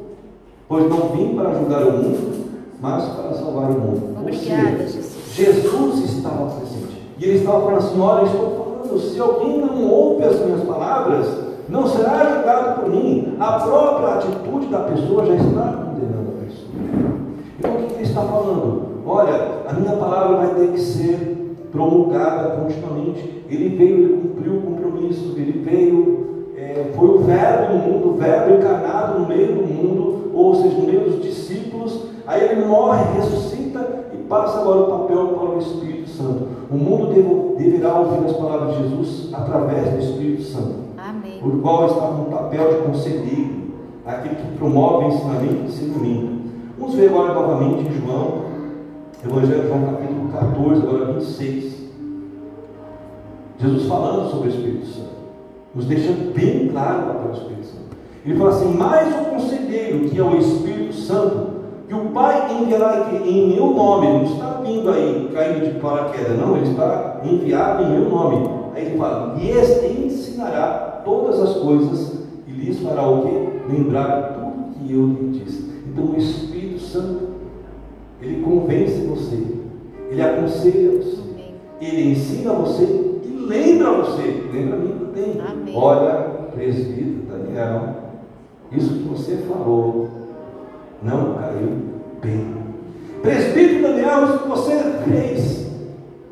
[0.68, 2.46] pois não vim para julgar o mundo,
[2.82, 4.18] mas para salvar o mundo.
[4.20, 5.12] Obrigada, Jesus.
[5.34, 7.02] Jesus estava presente.
[7.18, 11.28] E ele estava falando assim: olha, estou falando, se alguém não ouve as minhas palavras,
[11.70, 13.36] não será julgado por mim.
[13.40, 16.72] A própria atitude da pessoa já está condenando a pessoa.
[17.60, 18.82] Então o que ele está falando?
[19.06, 21.40] Olha, a minha palavra vai ter que ser
[21.71, 23.43] promulgada continuamente.
[23.49, 28.13] Ele veio, ele cumpriu o compromisso, ele veio, é, foi o verbo no mundo, o
[28.13, 32.05] verbo encarnado no meio do mundo, ou seja, no meio dos discípulos.
[32.27, 36.47] Aí ele morre, ressuscita e passa agora o papel para o Espírito Santo.
[36.69, 40.75] O mundo deverá ouvir as palavras de Jesus através do Espírito Santo.
[40.97, 41.39] Amém.
[41.41, 43.62] Por qual está no papel de conselheiro,
[44.05, 46.41] aquele que promove ensinamento e discernimento.
[46.77, 48.51] Vamos ver agora novamente em João,
[49.23, 51.81] Evangelho João capítulo 14, agora 26.
[53.60, 55.10] Jesus falando sobre o Espírito Santo,
[55.75, 57.97] nos deixando bem claro o Espírito Santo.
[58.25, 61.51] Ele fala assim: mais o conselheiro, que é o Espírito Santo,
[61.88, 66.39] que o Pai enviará em meu nome, ele não está vindo aí caindo de paraquedas,
[66.39, 68.49] não, ele está enviado em meu nome.
[68.73, 73.71] Aí ele fala: lhes ensinará todas as coisas e lhes fará o que?
[73.71, 75.69] Lembrar tudo que eu lhe disse.
[75.86, 77.31] Então o Espírito Santo
[78.21, 79.43] ele convence você,
[80.10, 81.21] ele aconselha você,
[81.81, 84.43] ele ensina você e lembra você.
[84.53, 85.41] Lembra mim também.
[85.41, 85.75] Amém.
[85.75, 86.13] Olha,
[86.53, 87.81] presbítero Daniel,
[88.71, 90.07] isso que você falou
[91.01, 91.69] não caiu
[92.21, 92.45] bem.
[93.21, 94.79] Presbítero Daniel, isso que você
[95.10, 95.71] fez.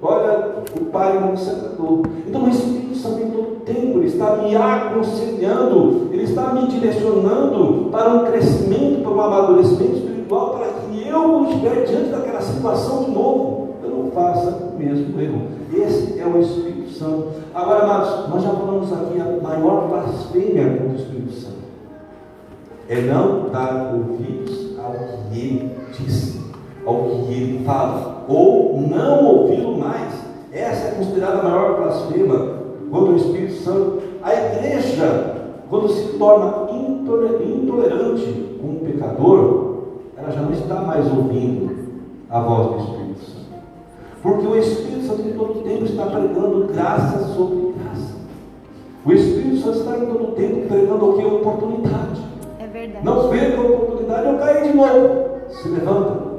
[0.02, 2.04] Olha, o Pai não se agradou.
[2.28, 7.90] Então o Espírito Santo em todo tempo ele está me aconselhando, ele está me direcionando
[7.90, 10.68] para um crescimento, para um amadurecimento espiritual, para
[11.10, 15.42] eu, estiver diante daquela situação de novo, eu não faça o mesmo erro.
[15.74, 17.28] Esse é o Espírito Santo.
[17.54, 21.60] Agora, amados, nós já falamos aqui a maior blasfêmia contra o Espírito Santo.
[22.88, 26.40] É não dar ouvidos ao que ele disse,
[26.86, 30.14] ao que ele fala, ou não ouvi-lo mais.
[30.52, 34.00] Essa é considerada a maior blasfema contra o Espírito Santo.
[34.24, 35.36] A igreja,
[35.70, 39.69] quando se torna intolerante com o pecador,
[40.30, 41.90] ela já não está mais ouvindo
[42.30, 43.50] a voz do Espírito Santo.
[44.22, 48.16] Porque o Espírito Santo em todo tempo está pregando graça sobre graça.
[49.06, 51.26] O Espírito Santo está em todo tempo pregando o que?
[51.26, 52.22] Oportunidade.
[52.60, 53.06] É verdade.
[53.06, 55.30] Não perca a oportunidade, eu caí de novo.
[55.50, 56.30] Se levanta.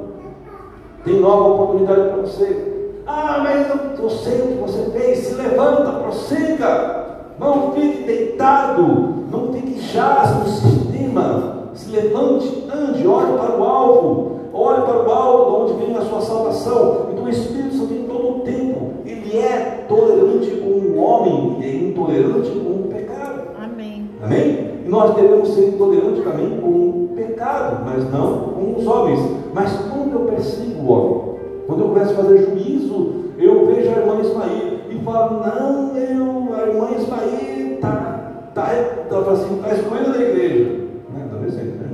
[1.03, 2.93] Tem nova oportunidade para você.
[3.05, 5.19] Ah, mas eu, eu sei o que você fez.
[5.19, 7.33] Se levanta, prossiga.
[7.39, 9.25] Não fique deitado.
[9.29, 11.60] Não fique jaz no sistema.
[11.73, 14.31] Se levante, ande, olhe para o alvo.
[14.53, 17.07] Olhe para o alto, de onde vem a sua salvação.
[17.11, 21.65] Então o Espírito Santo em todo o tempo, ele é tolerante com o homem e
[21.65, 23.41] é intolerante com o pecado.
[23.63, 24.09] Amém.
[24.21, 24.71] Amém?
[24.85, 29.19] E nós devemos ser intolerantes também com o pecado, mas não com os homens.
[29.53, 31.35] Mas quando eu persigo o homem,
[31.67, 36.53] quando eu começo a fazer juízo, eu vejo a irmã Ismael e falo, não, eu,
[36.53, 38.21] a irmã Ismael está
[38.53, 38.65] tá,
[39.09, 40.81] tá, assim, tá excluída da igreja.
[41.13, 41.27] Né?
[41.31, 41.87] Dá um exemplo, né?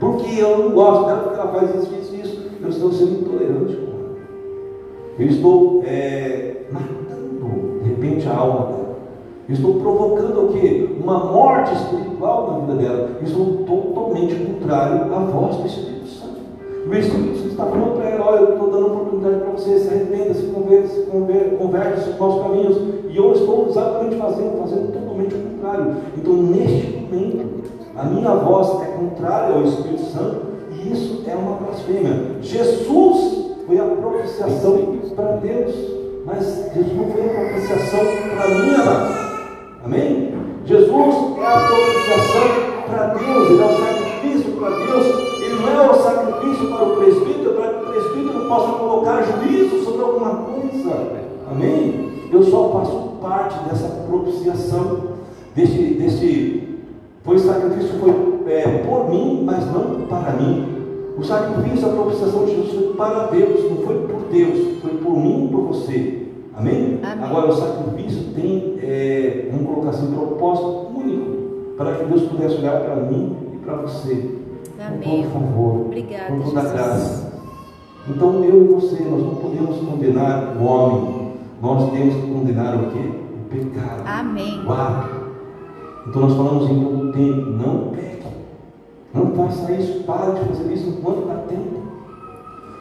[0.00, 2.50] Porque eu não gosto dela, porque ela faz isso, isso, isso.
[2.60, 4.16] Eu estou sendo intolerante com ela.
[5.18, 8.96] Eu estou é, matando, de repente, a alma dela.
[9.48, 10.88] Eu estou provocando o quê?
[11.00, 13.10] Uma morte espiritual na vida dela.
[13.20, 16.40] Eu estou totalmente contrário à voz do Espírito Santo.
[16.88, 19.88] O Espírito Santo está falando para ela, olha, eu estou dando oportunidade para você, se
[19.88, 22.76] arrependa, se converte, se converte, converte se maus caminhos.
[23.08, 25.96] E eu estou exatamente fazendo, fazendo totalmente o contrário.
[26.16, 27.62] Então, neste momento,
[27.96, 32.36] a minha voz é contrária ao Espírito Santo e isso é uma blasfêmia.
[32.40, 35.74] Jesus foi a propiciação para Deus,
[36.24, 38.00] mas Jesus não foi a propiciação
[38.36, 39.32] para mim, amado.
[39.84, 40.34] Amém?
[40.64, 45.06] Jesus é a propiciação para Deus, ele é o sacrifício para Deus,
[45.42, 49.84] ele não é o sacrifício para o presbítero, para que o presbítero possa colocar juízo
[49.84, 51.12] sobre alguma coisa.
[51.50, 52.28] Amém?
[52.32, 55.02] Eu só faço parte dessa propiciação,
[55.54, 56.61] desse, desse
[57.24, 60.66] foi o sacrifício foi é, por mim, mas não para mim.
[61.16, 65.16] O sacrifício, a propiciação de Jesus foi para Deus, não foi por Deus, foi por
[65.16, 66.26] mim e por você.
[66.54, 66.98] Amém?
[67.02, 67.24] Amém.
[67.24, 72.80] Agora o sacrifício tem, é, vamos colocar assim, propósito único, para que Deus pudesse olhar
[72.80, 74.38] para mim e para você.
[74.80, 75.22] Amém.
[75.22, 76.72] Todo favor, Obrigada, com toda Jesus.
[76.72, 77.32] graça.
[78.08, 81.32] Então eu e você, nós não podemos condenar o homem,
[81.62, 82.98] nós temos que condenar o quê?
[82.98, 84.02] O pecado.
[84.04, 84.60] Amém.
[84.66, 85.21] O ato.
[86.06, 88.26] Então nós falamos em todo tempo, não peque.
[89.14, 91.82] Não faça isso, pare de fazer isso enquanto dá tempo.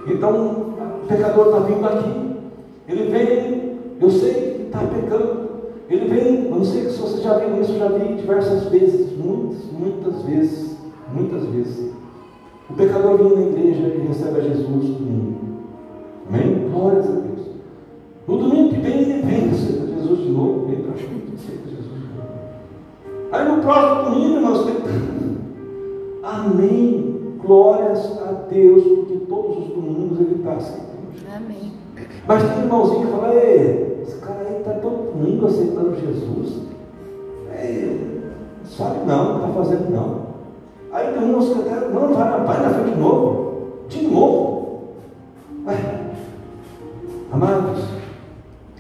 [0.07, 2.31] Então o pecador está vindo aqui.
[2.87, 5.51] Ele vem, eu sei que está pecando.
[5.89, 9.17] Ele vem, eu não sei se você já viu isso, eu já vi diversas vezes,
[9.17, 10.77] muitas, muitas vezes,
[11.13, 11.91] muitas vezes.
[12.69, 15.39] O pecador vem na igreja e recebe a Jesus no domingo.
[16.29, 16.69] Amém?
[16.71, 17.47] Glórias a Deus.
[18.25, 20.97] No domingo que vem, ele vem Jesus de novo, vem para a
[23.31, 24.91] Aí no próximo domingo, nós temos.
[26.23, 27.37] Amém.
[27.41, 30.91] Glórias a Deus, porque todos os domingos ele está aceitando.
[31.35, 31.71] Amém.
[32.27, 36.61] Mas tem irmãozinho que fala, Ei, esse cara aí está todo domingo aceitando Jesus.
[37.51, 37.97] É,
[38.65, 40.31] sabe não, não está fazendo não.
[40.91, 43.51] Aí tem uns que até, não, vai, vai na frente de novo.
[43.87, 44.61] De novo.
[45.65, 45.75] Ué,
[47.31, 47.85] amados,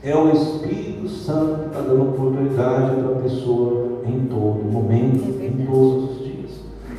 [0.03, 5.45] é o Espírito Santo que está dando oportunidade para a pessoa em todo momento, É
[5.45, 6.51] em todos os dias.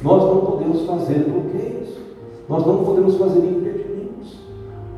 [0.03, 1.89] Nós não podemos fazer bloqueios,
[2.49, 4.39] nós não podemos fazer impedimentos.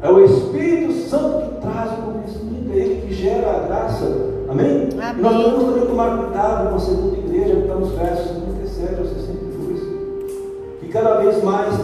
[0.03, 4.05] É o Espírito Santo que traz o conhecimento, é Ele que gera a graça.
[4.51, 4.89] Amém?
[5.01, 5.23] Amém.
[5.23, 9.07] Nós devemos também tomar cuidado com a segunda igreja, que está nos versos 57 ao
[9.07, 9.81] 62.
[10.81, 11.75] Que cada vez mais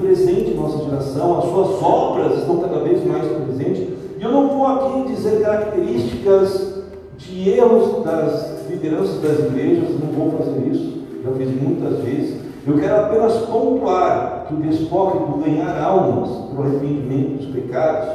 [0.00, 4.05] presente em nossa geração, as suas obras estão cada vez mais presentes.
[4.18, 6.84] E eu não vou aqui dizer características
[7.18, 12.40] de erros das lideranças das igrejas, não vou fazer isso, já fiz muitas vezes.
[12.66, 18.08] Eu quero apenas pontuar que o desfoque do ganhar almas para o arrependimento dos pecados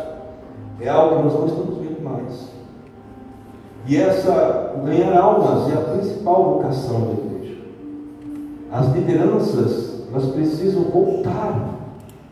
[0.80, 2.50] é algo que nós não estamos vendo mais.
[3.88, 7.58] E essa, ganhar almas é a principal vocação da igreja.
[8.72, 11.76] As lideranças, elas precisam voltar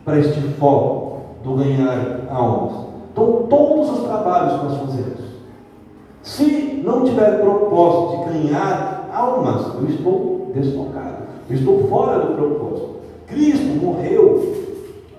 [0.04, 2.89] para este foco do ganhar almas.
[3.12, 5.20] Então, todos os trabalhos que nós fazemos,
[6.22, 12.90] se não tiver propósito de ganhar almas, eu estou desfocado, eu estou fora do propósito.
[13.26, 14.54] Cristo morreu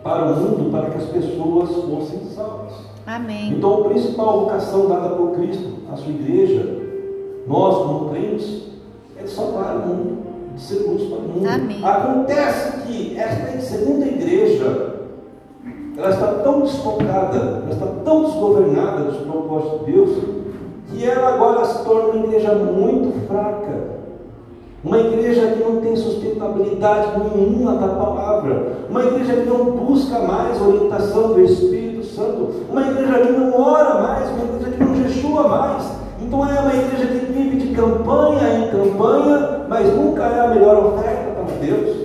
[0.04, 2.74] para o mundo para que as pessoas fossem salvas.
[3.06, 3.54] Amém.
[3.54, 6.82] Então, a principal vocação dada por Cristo à sua igreja,
[7.48, 8.64] nós, como crentes,
[9.18, 10.18] é de salvar o mundo,
[10.56, 11.48] de ser luz para o mundo.
[11.48, 11.84] Amém.
[11.84, 14.91] Acontece que esta segunda igreja,
[15.98, 20.10] ela está tão desfocada, ela está tão desgovernada dos propósitos de Deus,
[20.90, 24.02] que ela agora se torna uma igreja muito fraca.
[24.84, 28.74] Uma igreja que não tem sustentabilidade nenhuma da palavra.
[28.90, 32.50] Uma igreja que não busca mais orientação do Espírito Santo.
[32.68, 34.28] Uma igreja que não ora mais.
[34.32, 36.02] Uma igreja que não jejua mais.
[36.20, 40.96] Então é uma igreja que vive de campanha em campanha, mas nunca é a melhor
[40.96, 41.98] oferta para Deus.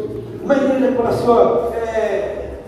[0.45, 1.86] Uma igreja que fala assim, ó, é,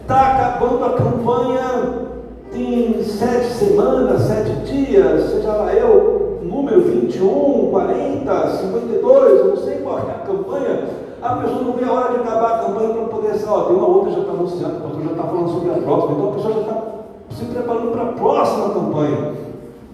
[0.09, 2.09] tá acabando a campanha,
[2.51, 9.77] tem sete semanas, sete dias, seja lá eu, número 21, 40, 52, eu não sei
[9.77, 10.89] qual é a campanha,
[11.21, 13.77] a pessoa não vê a hora de acabar a campanha para poder ser, ó, tem
[13.77, 16.55] uma outra já está anunciando, o já está falando sobre a próxima, então a pessoa
[16.55, 16.83] já está
[17.31, 19.33] se preparando para a próxima campanha.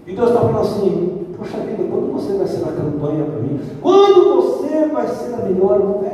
[0.06, 3.60] E Deus está falando assim, poxa vida, quando você vai ser a campanha para mim?
[3.82, 6.13] Quando você vai ser a melhor oferta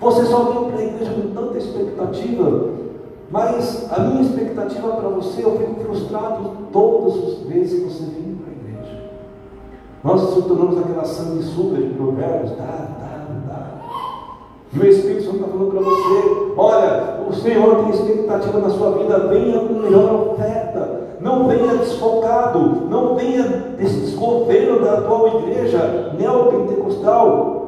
[0.00, 2.70] Você só vem para a igreja com tanta expectativa,
[3.30, 8.36] mas a minha expectativa para você, eu fico frustrado todas as vezes que você vem
[8.36, 9.10] para a igreja.
[10.04, 13.78] Nós nos tornamos aquela sanguessuga de provérbios, dá, dá, dá.
[14.72, 18.92] E o Espírito Santo está falando para você: olha, o Senhor tem expectativa na sua
[18.92, 21.08] vida, venha com melhor oferta.
[21.20, 23.42] Não venha desfocado, não venha
[23.76, 27.67] desse desgoverno da atual igreja neopentecostal,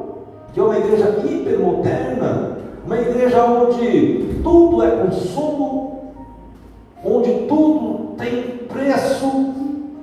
[0.53, 6.13] que é uma igreja hipermoderna, uma igreja onde tudo é consumo,
[7.05, 9.27] onde tudo tem preço.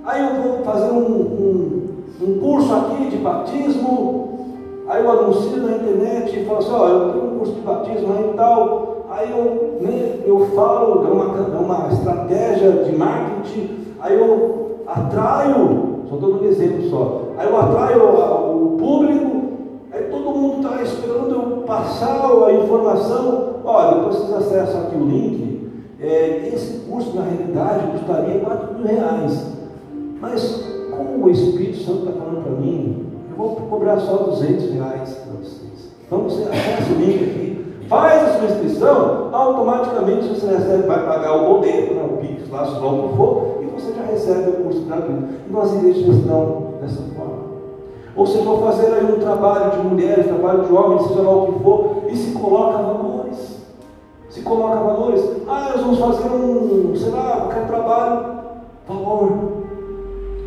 [0.05, 1.89] Aí eu vou fazer um, um,
[2.23, 4.39] um curso aqui de batismo,
[4.89, 8.15] aí eu anuncio na internet e falo assim, ó, eu tenho um curso de batismo
[8.15, 9.07] aí e tal.
[9.11, 16.05] Aí eu, né, eu falo, é uma, é uma estratégia de marketing, aí eu atraio,
[16.09, 19.39] só estou dando um exemplo só, aí eu atraio o público,
[19.99, 23.57] Aí todo mundo está esperando eu passar a informação.
[23.63, 25.69] Olha, depois vocês acessam aqui o link.
[26.01, 29.47] É, esse curso, na realidade, custaria 4 mil reais.
[30.21, 35.15] Mas, como o Espírito Santo está falando para mim, eu vou cobrar só 200 reais
[35.15, 35.93] para vocês.
[36.07, 41.37] Então, você acessa o link aqui, faz a sua inscrição, automaticamente você recebe, vai pagar
[41.37, 44.65] o boleto, né, o Pix, lá, se o que for, e você já recebe o
[44.65, 45.25] curso gratuito.
[45.51, 47.18] E as igrejas estão dessa forma.
[48.19, 51.53] Ou se for fazer aí um trabalho de mulheres, trabalho de homens, seja lá o
[51.53, 53.59] que for, e se coloca valores.
[54.29, 55.25] Se coloca valores.
[55.47, 58.27] Ah, nós vamos fazer um, sei lá, qualquer trabalho,
[58.89, 59.31] valor.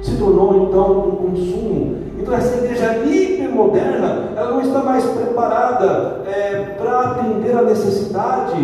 [0.01, 1.95] Se tornou então um consumo.
[2.19, 8.61] Então essa igreja hipermoderna, ela não está mais preparada é, para atender a necessidade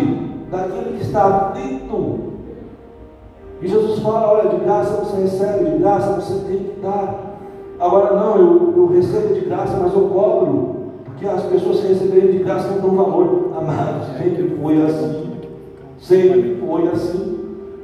[0.50, 2.18] daquele que está aflito.
[3.62, 7.27] E Jesus fala, olha, de graça você recebe, de graça você tem que dar.
[7.80, 12.32] Agora não, eu, eu recebo de graça, mas eu cobro, porque as pessoas que receberem
[12.32, 13.52] de graça não dão valor.
[13.56, 15.30] Amados, sempre foi assim.
[15.98, 17.38] Sempre foi assim.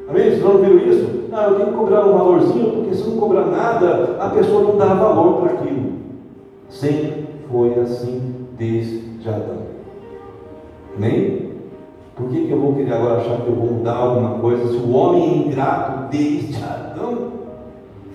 [0.09, 0.31] Amém?
[0.31, 1.25] Vocês não viram isso?
[1.31, 4.77] Não, eu tenho que cobrar um valorzinho, porque se não cobrar nada, a pessoa não
[4.77, 5.93] dá valor para aquilo.
[6.69, 9.65] Sempre foi assim desde Adão.
[10.97, 11.51] Amém?
[12.15, 14.77] Por que, que eu vou querer agora achar que eu vou mudar alguma coisa se
[14.77, 17.34] o homem é ingrato desde Adão?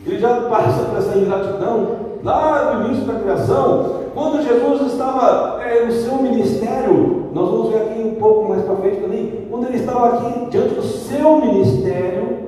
[0.05, 5.85] Ele já passa por essa ingratidão lá no início da criação, quando Jesus estava é,
[5.85, 9.77] no seu ministério, nós vamos ver aqui um pouco mais para frente também, quando ele
[9.77, 12.39] estava aqui diante do seu ministério,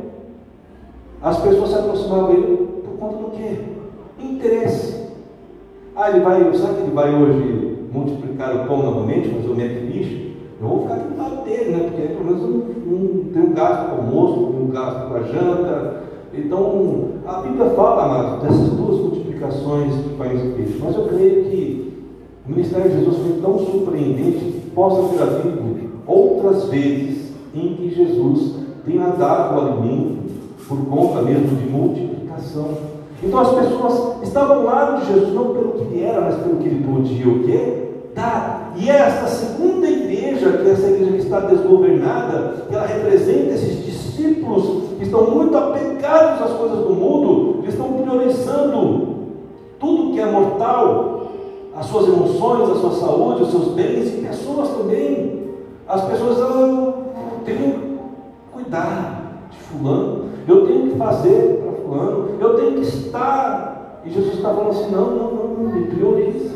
[1.22, 3.60] as pessoas se aproximavam dele por conta do quê?
[4.20, 5.02] Interesse.
[5.96, 10.32] Ah, ele vai, sabe que ele vai hoje multiplicar o pão novamente, fazer o metribicho?
[10.60, 11.90] Eu vou ficar aqui do lado dele, né?
[11.90, 12.50] Porque pelo menos eu
[12.86, 18.06] não tenho gasto com o almoço, não gasto com a janta, então, a Bíblia fala,
[18.06, 21.94] amados, dessas duas multiplicações de pães e peixes, mas eu creio que
[22.48, 27.94] o ministério de Jesus foi tão surpreendente que possa ter havido outras vezes em que
[27.94, 30.22] Jesus tenha dado o alimento
[30.68, 32.70] por conta mesmo de multiplicação.
[33.22, 36.68] Então as pessoas estavam lado de Jesus, não pelo que ele era, mas pelo que
[36.68, 37.90] ele podia o quê?
[38.16, 38.74] Dar.
[38.78, 44.91] E esta segunda igreja, que é essa igreja que está desgovernada, ela representa esses discípulos
[45.02, 49.16] que estão muito apegados às coisas do mundo, que estão priorizando
[49.80, 51.32] tudo que é mortal,
[51.76, 55.56] as suas emoções, a sua saúde, os seus bens e pessoas também.
[55.88, 56.94] As pessoas eu
[57.44, 58.00] tenho que
[58.54, 64.02] cuidar de fulano, eu tenho que fazer para fulano, eu tenho que estar.
[64.06, 66.52] E Jesus está falando assim, não, não, não, não me priorize.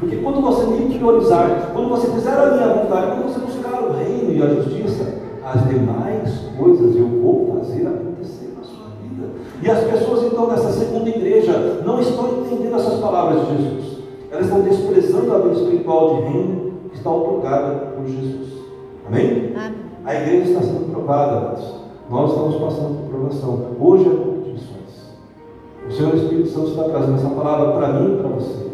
[0.00, 3.92] Porque quando você me priorizar, quando você fizer a minha vontade, quando você buscar o
[3.92, 9.28] reino e a justiça, as demais coisas eu vou fazer acontecer na sua vida.
[9.62, 13.98] E as pessoas, então, nessa segunda igreja, não estão entendendo essas palavras de Jesus.
[14.30, 18.48] Elas estão desprezando a vida espiritual de reino que está otorgada por Jesus.
[19.06, 19.52] Amém?
[19.56, 19.76] Amém.
[20.04, 21.56] A igreja está sendo provada.
[22.10, 23.66] Nós estamos passando por provação.
[23.80, 25.16] Hoje é culto de missões.
[25.88, 28.66] O Senhor Espírito Santo está trazendo essa palavra para mim e para você.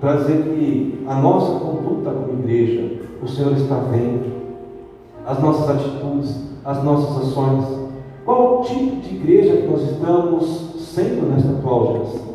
[0.00, 4.30] para dizer que a nossa conduta como igreja, o Senhor está vendo,
[5.26, 7.64] as nossas atitudes, as nossas ações.
[8.24, 10.44] Qual o tipo de igreja que nós estamos
[10.78, 12.30] sendo nesta atual geração?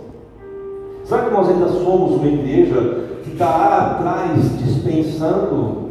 [1.03, 5.89] Será que nós ainda somos uma igreja que está atrás dispensando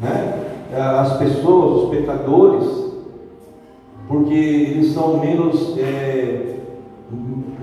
[0.00, 2.64] né, as pessoas, os pecadores,
[4.06, 6.56] porque eles são menos é,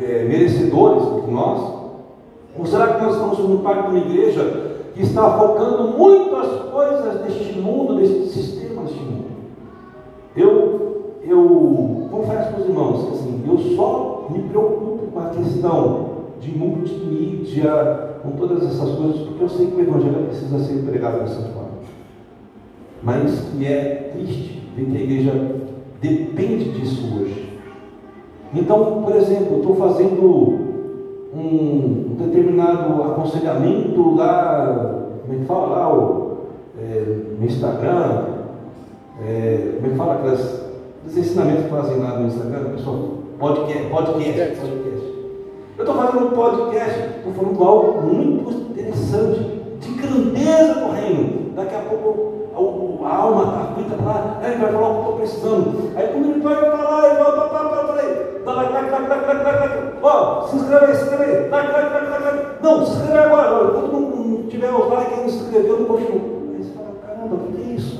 [0.02, 1.76] é, merecedores do que nós?
[2.58, 6.72] Ou será que nós estamos como parte de uma igreja que está focando muito as
[6.72, 9.25] coisas deste mundo, deste sistema deste mundo?
[10.36, 16.10] Eu, eu confesso para os irmãos que assim, eu só me preocupo com a questão
[16.42, 21.20] de multimídia, com todas essas coisas, porque eu sei que o Evangelho precisa ser pregado
[21.20, 21.70] dessa forma.
[23.02, 25.56] Mas é triste ver que a igreja
[26.02, 27.60] depende disso hoje.
[28.54, 30.66] Então, por exemplo, estou fazendo
[31.34, 36.38] um determinado aconselhamento lá, como é que fala lá, o,
[36.80, 38.35] é, no Instagram,
[39.22, 40.62] é, como é que fala aquelas,
[41.06, 43.10] os ensinamentos que fazem lá no Instagram, pessoal,
[43.40, 45.16] podcast, podcast, podcast.
[45.78, 49.40] Eu estou fazendo um podcast, estou falando algo muito interessante,
[49.80, 51.54] de grandeza do reino.
[51.56, 52.36] Daqui a pouco
[53.04, 55.92] a, a alma está aflita para lá, ele vai falar o que estou precisando.
[55.96, 58.02] Aí quando ele vai para lá, ele vai para lá, para lá,
[58.46, 59.96] dá lá, clac, clac, clac, clac, clac.
[60.02, 62.64] Ó, se inscreve aí, se inscreve aí, clac, clac, clac, clac, clac.
[62.64, 66.52] Não, se inscreve agora, quando não tiver os likes, quem não se inscreveu, não continuo.
[66.54, 68.00] Aí você fala, caramba, o que é isso?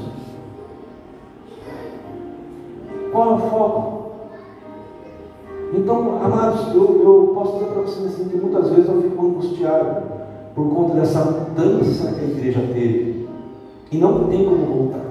[3.36, 4.06] O foco?
[5.74, 10.04] Então, amados, eu, eu posso dizer para vocês assim, que muitas vezes eu fico angustiado
[10.54, 13.28] por conta dessa mudança que a igreja teve.
[13.92, 15.06] E não tem como voltar.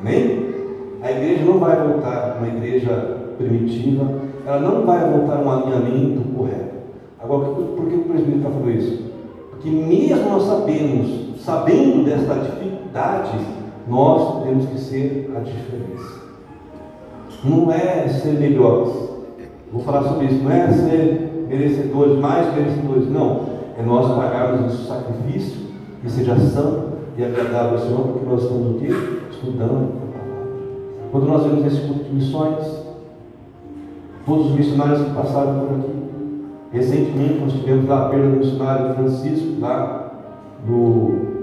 [0.00, 0.54] Amém?
[1.02, 6.74] A igreja não vai voltar uma igreja primitiva, ela não vai voltar um alinhamento correto.
[7.22, 9.02] Agora, por que o presbítero está falando isso?
[9.50, 13.38] Porque mesmo nós sabemos, sabendo desta dificuldade,
[13.88, 16.23] nós temos que ser a diferença.
[17.44, 19.04] Não é ser melhores,
[19.74, 20.44] Vou falar sobre isso.
[20.44, 23.10] Não é ser merecedores, mais merecedores.
[23.10, 23.54] Não.
[23.76, 25.64] É nós pagarmos o sacrifício
[26.00, 28.86] que seja santo e agradável ao Senhor, porque nós estamos o quê?
[29.32, 30.46] Estudando a palavra.
[31.10, 32.84] Quando nós vemos esse culto de missões,
[34.24, 38.94] todos os missionários que passaram por aqui, recentemente nós tivemos lá a perda do missionário
[38.94, 40.12] Francisco, lá
[40.68, 41.34] no.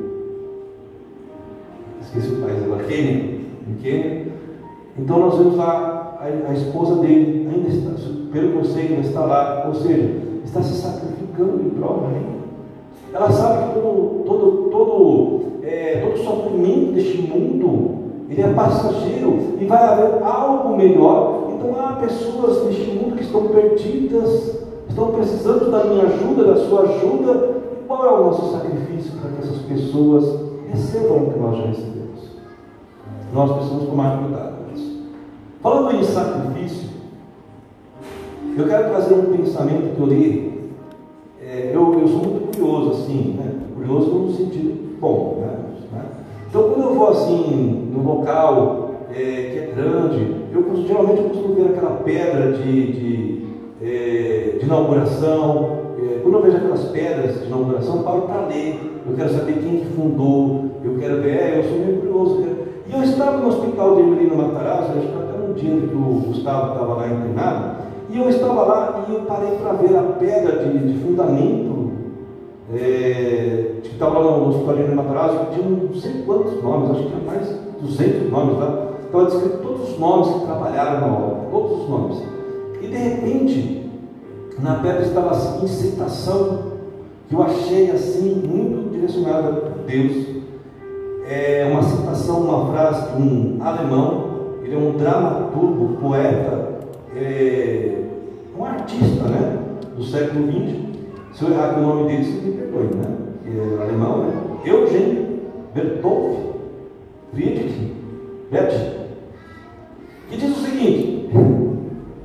[1.99, 3.41] Esqueci o país agora, Quênia.
[3.67, 4.30] Em Quênia.
[4.97, 7.91] Então nós vemos lá a, a esposa dele, ainda está,
[8.31, 12.41] pelo sei, ainda está lá, ou seja, está se sacrificando em prol do reino.
[13.13, 19.65] Ela sabe que todo, todo, todo, é, todo sofrimento deste mundo ele é passageiro e
[19.65, 21.49] vai haver algo melhor.
[21.53, 26.83] Então há pessoas neste mundo que estão perdidas, estão precisando da minha ajuda, da sua
[26.83, 27.59] ajuda.
[27.73, 30.39] E qual é o nosso sacrifício para que essas pessoas
[30.69, 32.21] recebam o que nós já recebemos?
[33.33, 34.50] Nós precisamos tomar cuidado.
[35.61, 36.89] Falando em sacrifício,
[38.57, 40.71] eu quero trazer um pensamento que eu li.
[41.39, 43.53] É, eu, eu, sou muito curioso, assim, né?
[43.75, 45.37] curioso no sentido bom.
[45.41, 45.57] Né?
[45.93, 46.05] né?
[46.49, 51.53] Então, quando eu vou assim, no local é, que é grande, eu geralmente eu costumo
[51.53, 53.45] ver aquela pedra de, de,
[53.83, 55.81] é, de inauguração.
[55.99, 59.01] É, quando eu vejo aquelas pedras de inauguração, eu paro para ler.
[59.07, 60.71] Eu quero saber quem que fundou.
[60.83, 62.43] Eu quero ver, é, eu sou meio curioso.
[62.87, 67.07] E eu estava no hospital de Emelino Matarazzo, até dia que o Gustavo estava lá
[67.07, 67.75] internado,
[68.09, 71.91] e eu estava lá e eu parei para ver a pedra de, de fundamento
[72.73, 77.03] é, que estava lá no Hospital de Matarazzo, que tinha não sei quantos nomes, acho
[77.03, 78.87] que tinha mais de 200 nomes lá.
[79.05, 82.23] Estava descrito todos os nomes que trabalharam na obra, todos os nomes.
[82.81, 83.89] E de repente,
[84.59, 86.59] na pedra estava assim, citação,
[87.27, 90.27] que eu achei assim, muito direcionada por Deus.
[91.27, 94.30] É uma citação, uma frase de um alemão,
[94.73, 96.79] é um dramaturgo, poeta,
[97.15, 98.03] é,
[98.57, 99.59] um artista né,
[99.95, 100.79] do século XX.
[101.33, 103.17] Se eu errar o nome dele, você me perdoe, né?
[103.45, 104.33] É alemão, né?
[104.63, 105.41] Eugen
[105.73, 106.37] Bertolf
[107.33, 107.93] Friedrich
[108.51, 108.91] Nietzsche,
[110.29, 111.29] que diz o seguinte: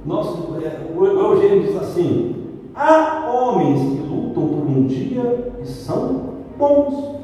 [0.05, 0.49] nosso,
[0.97, 2.37] o Eugênio diz assim:
[2.75, 7.23] há homens que lutam por um dia e são bons,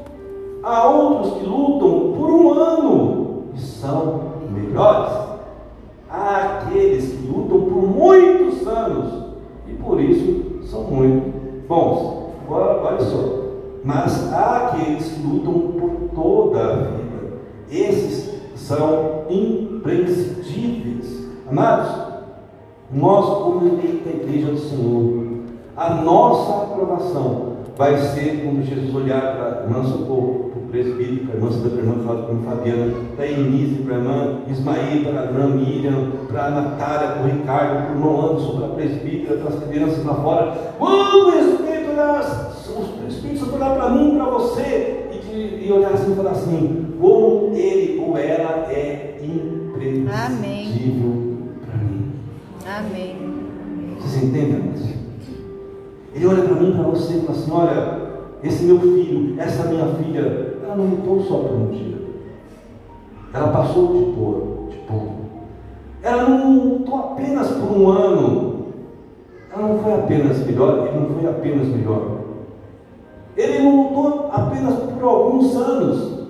[0.63, 5.33] há outros que lutam por um ano e são melhores
[6.13, 9.33] há aqueles que lutam por muitos anos
[9.67, 12.33] e por isso são muito bons.
[12.45, 13.43] Agora, olha só.
[13.83, 17.33] Mas há aqueles que lutam por toda a vida.
[17.69, 21.27] Esses são imprescindíveis.
[21.49, 21.89] Amados,
[22.91, 25.23] nós, como eleita igreja do Senhor,
[25.75, 31.27] a nossa aprovação vai ser quando Jesus olhar para a irmã Socorro, para o presbítero,
[31.27, 32.15] para a irmã Santa irmã para a
[32.55, 37.09] Fabiana, para a Enise, para a irmã Ismael, para a irmã Miriam, para a Natália,
[37.09, 40.51] para o Ricardo, para o irmão Anderson, para a presbítera, para as crianças lá fora.
[40.79, 41.91] Quando o Espírito
[43.03, 47.55] o Espírito olhar para mim, para você, e, e olhar assim e falar assim, como
[47.55, 52.13] ele ou ela é imprescindível para mim.
[52.65, 53.15] Amém.
[53.99, 54.73] Vocês entendem?
[56.15, 58.02] Ele olha para mim, para você e fala assim: olha,
[58.43, 61.97] esse meu filho, essa minha filha, ela não lutou só por um dia.
[63.33, 65.15] Ela passou de por, de pouco.
[66.03, 68.65] Ela não lutou apenas por um ano.
[69.51, 72.01] Ela não foi apenas melhor, ele não foi apenas melhor.
[73.37, 76.27] Ele não lutou apenas por alguns anos.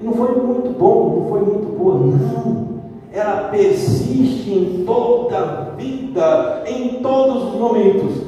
[0.00, 1.98] E não foi muito bom, não foi muito boa.
[1.98, 2.66] Não.
[3.12, 8.25] Ela persiste em toda a vida, em todos os momentos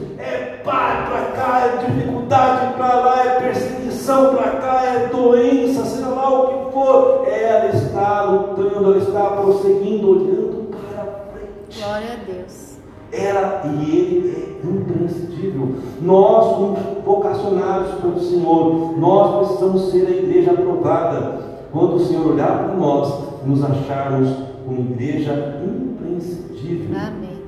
[0.68, 6.30] pai para cá, é dificuldade para lá, é perseguição para cá, é doença, seja lá
[6.30, 11.80] o que for, ela está lutando, ela está prosseguindo, olhando para frente.
[11.80, 12.76] Glória a Deus.
[13.10, 15.76] Ela e ele é imprescindível.
[16.02, 21.48] Nós somos vocacionados pelo Senhor, nós precisamos ser a igreja aprovada.
[21.72, 23.12] Quando o Senhor olhar para nós,
[23.44, 24.28] nos acharmos
[24.66, 26.94] uma igreja imprescindível.
[26.94, 27.38] Amém.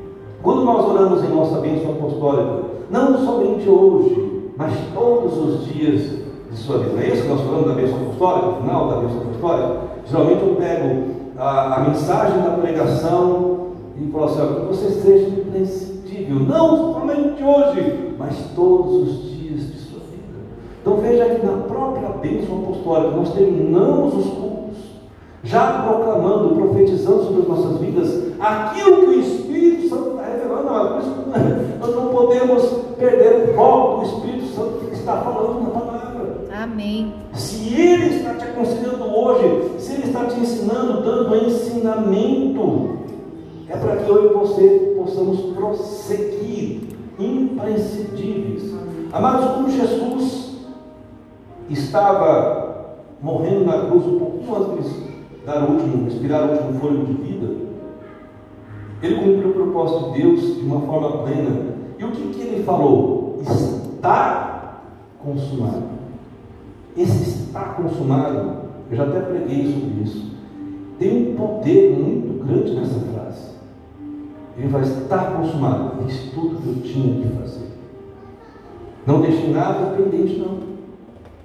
[0.42, 6.02] Quando nós oramos em nossa bênção apostólica, não somente hoje, mas todos os dias
[6.50, 9.20] de sua vida, é isso que nós falamos da bênção apostólica, no final da bênção
[9.22, 9.80] apostólica?
[10.06, 11.04] Geralmente eu pego
[11.38, 18.14] a, a mensagem da pregação e falo assim: que você seja imprescindível, não somente hoje,
[18.18, 20.40] mas todos os dias de sua vida.
[20.82, 24.78] Então veja que na própria bênção apostólica nós terminamos os cultos,
[25.44, 31.00] já proclamando, profetizando sobre as nossas vidas aquilo que o Espírito Santo está revelando, por
[31.00, 31.19] isso
[31.90, 32.62] nós não podemos
[32.98, 36.44] perder o foco do Espírito Santo que está falando na palavra.
[36.62, 37.14] Amém.
[37.34, 42.98] Se Ele está te aconselhando hoje, se Ele está te ensinando, dando ensinamento,
[43.68, 46.80] é para que eu e você possamos prosseguir,
[47.18, 48.74] imprescindíveis.
[49.12, 50.56] Amados, quando Jesus
[51.68, 57.06] estava morrendo na cruz, um pouquinho antes de dar o último, respirar o último fôlego
[57.06, 57.60] de vida,
[59.02, 61.79] ele cumpriu o propósito de Deus de uma forma plena.
[62.00, 63.42] E o que, que ele falou?
[63.42, 64.80] Está
[65.22, 65.82] consumado.
[66.96, 68.52] Esse está consumado,
[68.90, 70.30] eu já até preguei sobre isso.
[70.98, 73.50] Tem um poder muito grande nessa frase.
[74.56, 76.02] Ele vai estar consumado.
[76.06, 77.68] Fiz tudo que eu tinha que fazer.
[79.06, 80.58] Não deixei nada pendente, não.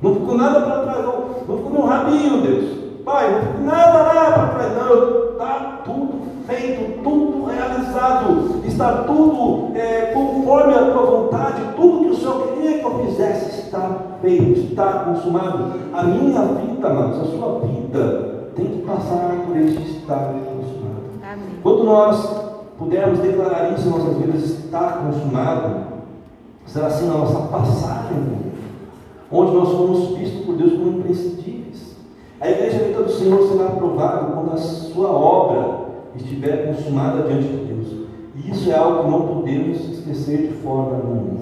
[0.01, 1.19] Não ficou nada para trás, não.
[1.49, 2.79] Não ficou meu rabinho, Deus.
[3.03, 5.31] Pai, não ficou nada lá para trás, não.
[5.33, 6.13] Está tudo
[6.47, 7.34] feito, tudo
[7.95, 13.05] realizado, está tudo é, conforme a tua vontade, tudo que o Senhor queria que eu
[13.05, 15.73] fizesse está feito, está consumado.
[15.93, 21.05] A minha vida, amados, a sua vida tem que passar por este estar consumado.
[21.23, 21.59] Amém.
[21.63, 22.41] Quando nós
[22.77, 25.85] pudermos declarar isso em nossas vidas, está consumado,
[26.65, 28.35] será assim na nossa passagem,
[29.31, 31.95] onde nós fomos vistos por Deus como imprescindíveis.
[32.39, 35.84] A igreja vida do Senhor será aprovada quando a sua obra
[36.23, 37.87] estiver consumada diante de Deus.
[38.35, 41.39] E isso é algo que não podemos esquecer de forma nenhuma.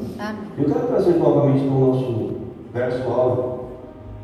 [0.57, 2.33] Eu quero trazer novamente para o nosso
[2.73, 3.59] verso aula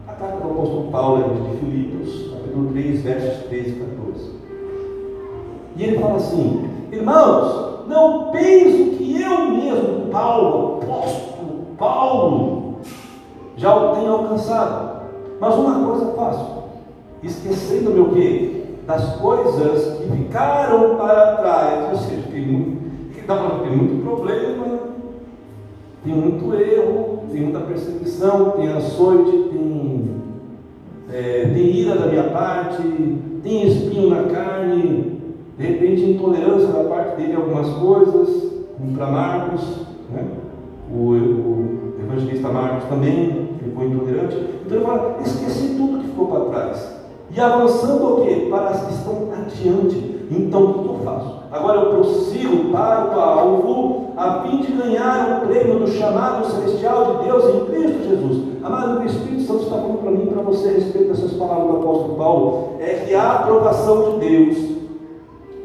[0.08, 4.32] a carta do apóstolo Paulo de Filipos, capítulo 3, versos 13 e 14.
[5.76, 12.76] E ele fala assim: Irmãos, não penso que eu mesmo, Paulo, apóstolo Paulo,
[13.56, 15.00] já o tenha alcançado.
[15.40, 16.64] Mas uma coisa faço,
[17.24, 18.69] esquecendo-me o que?
[18.90, 21.90] Das coisas que ficaram para trás.
[21.92, 22.80] Ou seja, tem muito,
[23.14, 24.80] tem muito problema,
[26.04, 30.10] tem muito erro, tem muita perseguição, tem açoite, tem,
[31.14, 32.82] é, tem ira da minha parte,
[33.44, 35.22] tem espinho na carne,
[35.56, 40.26] de repente intolerância da parte dele a algumas coisas, como para Marcos, né?
[40.92, 44.36] o, o evangelista Marcos também, foi intolerante.
[44.66, 46.99] Então ele fala, esqueci tudo que ficou para trás.
[47.32, 48.48] E avançando o quê?
[48.50, 50.20] Para as que estão adiante.
[50.32, 51.40] Então o que eu faço?
[51.52, 57.18] Agora eu prossigo para o alvo, a fim de ganhar o prêmio do chamado celestial
[57.18, 58.64] de Deus em Cristo Jesus.
[58.64, 61.78] Amado, o Espírito Santo está falando para mim para você a respeito dessas palavras do
[61.78, 64.58] apóstolo Paulo, é que a aprovação de Deus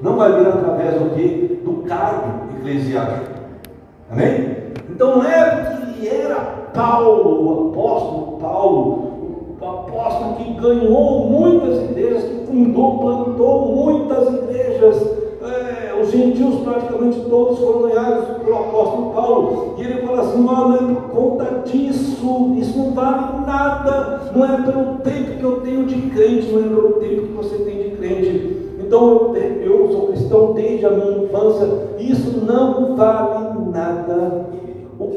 [0.00, 1.60] não vai vir através do que?
[1.64, 3.34] Do cargo eclesiástico.
[4.10, 4.54] Amém?
[4.90, 6.36] Então não é porque era
[6.72, 9.03] Paulo, o apóstolo Paulo,
[9.68, 17.58] apóstolo que ganhou muitas igrejas, que fundou, plantou muitas igrejas, é, os gentios praticamente todos
[17.58, 19.74] foram ganhados pelo apóstolo Paulo.
[19.78, 24.62] E ele fala assim: não é por conta disso, isso não vale nada, não é
[24.62, 27.96] pelo tempo que eu tenho de crente, não é pelo tempo que você tem de
[27.96, 28.64] crente.
[28.78, 34.46] Então eu, eu sou cristão desde a minha infância, isso não vale nada.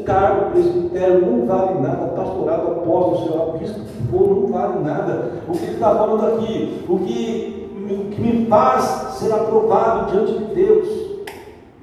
[0.08, 3.80] Cargo presbitério não vale nada, pastorado, apóstolo, senhor bispo,
[4.10, 5.32] não vale nada.
[5.46, 8.84] O que ele está falando aqui, o que, o que me faz
[9.18, 10.88] ser aprovado diante de Deus,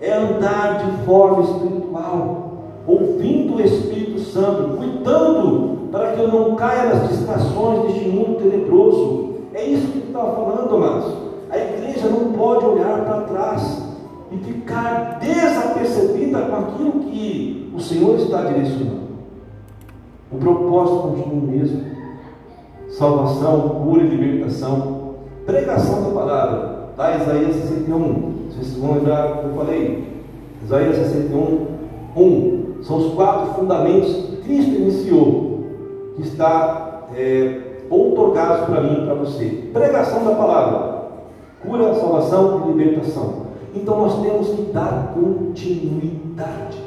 [0.01, 2.53] é andar de forma espiritual,
[2.87, 9.35] ouvindo o Espírito Santo, cuidando para que eu não caia nas distrações deste mundo tenebroso.
[9.53, 11.13] É isso que ele está falando, amados.
[11.51, 13.84] A igreja não pode olhar para trás
[14.31, 19.05] e ficar desapercebida com aquilo que o Senhor está direcionando.
[20.31, 21.81] O propósito continua o mesmo:
[22.89, 25.15] salvação, cura e libertação,
[25.45, 26.75] pregação da palavra.
[26.91, 28.35] Está Isaías 61.
[28.49, 30.15] Vocês vão lembrar que eu falei.
[30.63, 31.67] Isaías 61,
[32.15, 32.65] 1.
[32.81, 35.63] São os quatro fundamentos que Cristo iniciou,
[36.15, 39.69] que está é, outorgados para mim e para você.
[39.73, 41.03] Pregação da palavra,
[41.65, 43.44] cura, salvação e libertação.
[43.75, 46.83] Então nós temos que dar continuidade.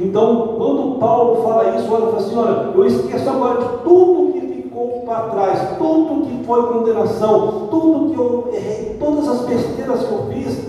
[0.00, 4.40] Então, quando Paulo fala isso, olha, fala assim: olha, eu esqueço agora de tudo que
[4.40, 10.12] ficou para trás, tudo que foi condenação, tudo que eu errei, todas as besteiras que
[10.12, 10.60] eu fiz,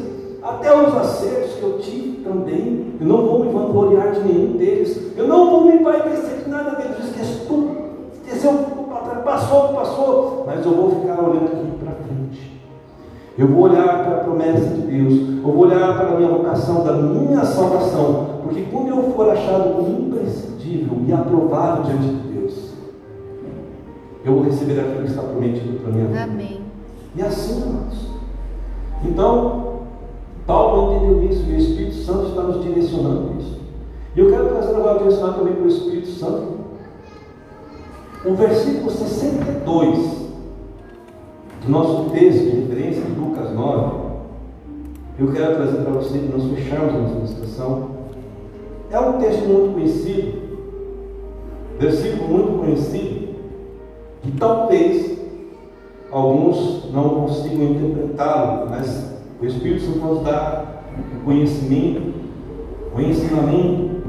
[0.42, 2.94] até os acertos que eu tive também.
[3.00, 6.72] Eu não vou me vangloriar de nenhum deles, eu não vou me esquecer de nada
[6.72, 7.78] deles, eu esqueço tudo,
[8.14, 11.69] esqueceu tudo para trás, passou, passou, mas eu vou ficar olhando aqui.
[13.40, 15.14] Eu vou olhar para a promessa de Deus.
[15.42, 18.42] Eu vou olhar para a minha vocação, da minha salvação.
[18.44, 22.74] Porque quando eu for achado imprescindível e aprovado diante de Deus,
[24.26, 26.24] eu vou receber aquilo que está prometido para minha vida.
[26.24, 26.60] Amém.
[27.16, 28.10] E assim, irmãos.
[29.06, 29.80] Então,
[30.46, 33.58] Paulo entendeu isso e o Espírito Santo está nos direcionando isso.
[34.18, 36.60] E eu quero trazer agora direcionar também para o Espírito Santo.
[38.26, 40.29] O versículo 62
[41.62, 44.10] do nosso texto de referência de Lucas 9,
[45.20, 47.90] eu quero trazer para você, que nós fecharmos a nossa ministração.
[48.90, 50.40] É um texto muito conhecido,
[51.78, 53.36] versículo muito conhecido,
[54.22, 55.20] que talvez
[56.12, 60.66] alguns não consigam interpretá-lo, mas o Espírito Santo nos dá
[61.22, 62.14] o conhecimento,
[62.96, 64.00] o ensinamento.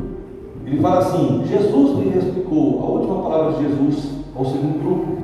[0.65, 5.23] Ele fala assim: Jesus lhe explicou, a última palavra de Jesus ao segundo grupo: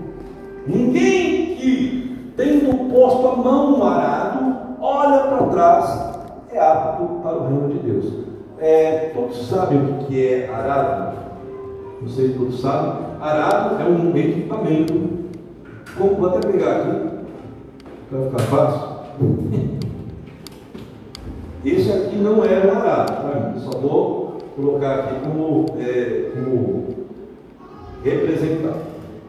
[0.67, 2.06] Ninguém que
[2.37, 6.17] tendo posto a mão no arado, olha para trás,
[6.53, 8.27] é apto para o reino de Deus.
[8.59, 11.17] É, todos sabem o que é arado?
[12.01, 12.93] Não sei se todos sabem.
[13.21, 15.17] Arado é um equipamento.
[15.97, 17.09] Como vou até pegar aqui,
[18.11, 18.97] para ficar fácil.
[21.65, 23.55] Esse aqui não é um arado, tá?
[23.59, 26.85] só vou colocar aqui como, é, como
[28.05, 28.79] representante.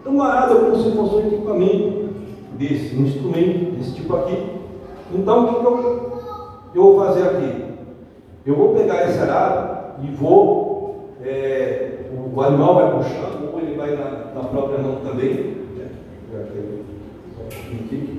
[0.01, 2.07] Então, o arado é como se fosse um equipamento
[2.58, 4.58] desse instrumento, desse tipo aqui.
[5.14, 6.22] Então, o que, eu,
[6.76, 7.66] eu vou fazer aqui?
[8.45, 11.99] Eu vou pegar esse arado e vou, é,
[12.34, 15.58] o, animal vai puxando, ou ele vai na, na própria mão também.
[17.70, 18.18] Aqui.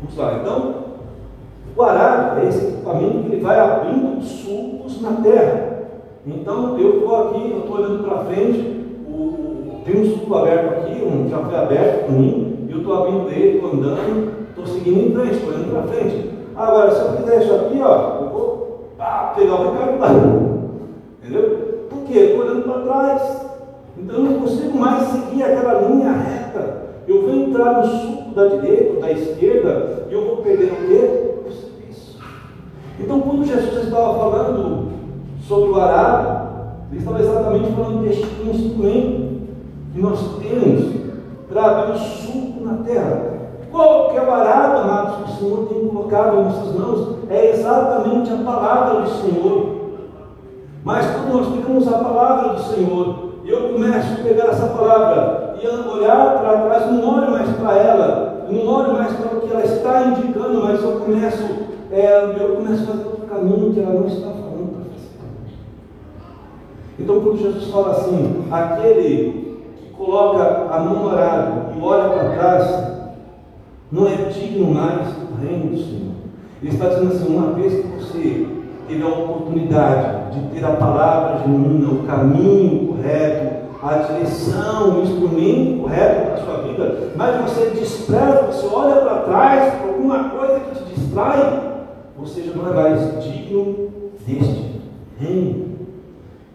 [0.00, 0.84] Vamos lá, então,
[1.76, 5.73] o arado é esse equipamento que ele vai abrindo sulcos na terra.
[6.26, 11.04] Então eu estou aqui, eu estou olhando para frente, o, tem um suco aberto aqui,
[11.04, 15.00] um já foi aberto para mim, e eu estou abrindo ele, estou andando, estou seguindo
[15.00, 16.30] em frente, estou olhando para frente.
[16.56, 20.10] Agora, se eu fizer isso aqui, ó, eu vou pá, pegar o Ricardo lá.
[21.22, 21.86] Entendeu?
[21.90, 22.18] Por quê?
[22.18, 23.46] Estou olhando para trás.
[23.98, 26.84] Então eu não consigo mais seguir aquela linha reta.
[27.06, 31.20] Eu vou entrar no suco da direita, da esquerda, e eu vou perder o quê?
[31.46, 32.18] O serviço.
[32.98, 34.43] Então quando Jesus estava falando
[35.46, 36.44] sobre o arado,
[36.90, 39.24] ele estava exatamente falando deste instrumento
[39.92, 40.94] que nós temos
[41.48, 43.34] para abrir o suco na terra.
[43.70, 47.16] Qual que é o arado, amados, que o Senhor tem colocado em nossas mãos?
[47.28, 49.74] É exatamente a palavra do Senhor.
[50.84, 55.66] Mas quando nós pegamos a palavra do Senhor, eu começo a pegar essa palavra e
[55.66, 59.64] olhar para trás, não olho mais para ela, não olho mais para o que ela
[59.64, 61.44] está indicando, mas eu começo,
[61.90, 64.33] é, eu começo a fazer outro caminho que ela não está.
[66.98, 72.30] Então, quando Jesus fala assim, aquele que coloca a mão no arado e olha para
[72.30, 72.84] trás,
[73.90, 76.14] não é digno mais do reino do Senhor.
[76.62, 78.46] Ele está dizendo assim: uma vez que você
[78.88, 85.82] teve a oportunidade de ter a palavra genuína, o caminho correto, a direção, o instrumento
[85.82, 90.60] correto para a sua vida, mas você despreza, você olha para trás para alguma coisa
[90.60, 91.60] que te distrai,
[92.18, 93.88] você já não é mais digno
[94.26, 94.80] deste
[95.20, 95.73] reino.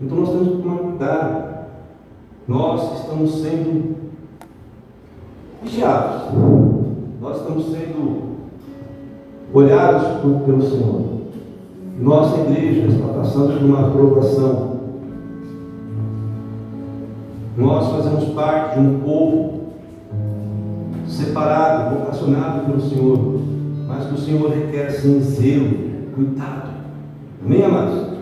[0.02, 1.50] Então nós temos que tomar cuidado.
[2.48, 3.96] Nós estamos sendo
[5.62, 6.34] vigiados.
[7.22, 8.22] Nós estamos sendo
[9.54, 11.02] olhados pelo Senhor.
[12.00, 14.80] Nossa igreja está passando por uma aprovação.
[17.58, 19.60] Nós fazemos parte de um povo
[21.08, 23.42] separado, vocacionado pelo Senhor,
[23.86, 25.78] mas que o Senhor requer sim zelo,
[26.16, 26.70] cuidado.
[27.44, 28.19] Amém, amados?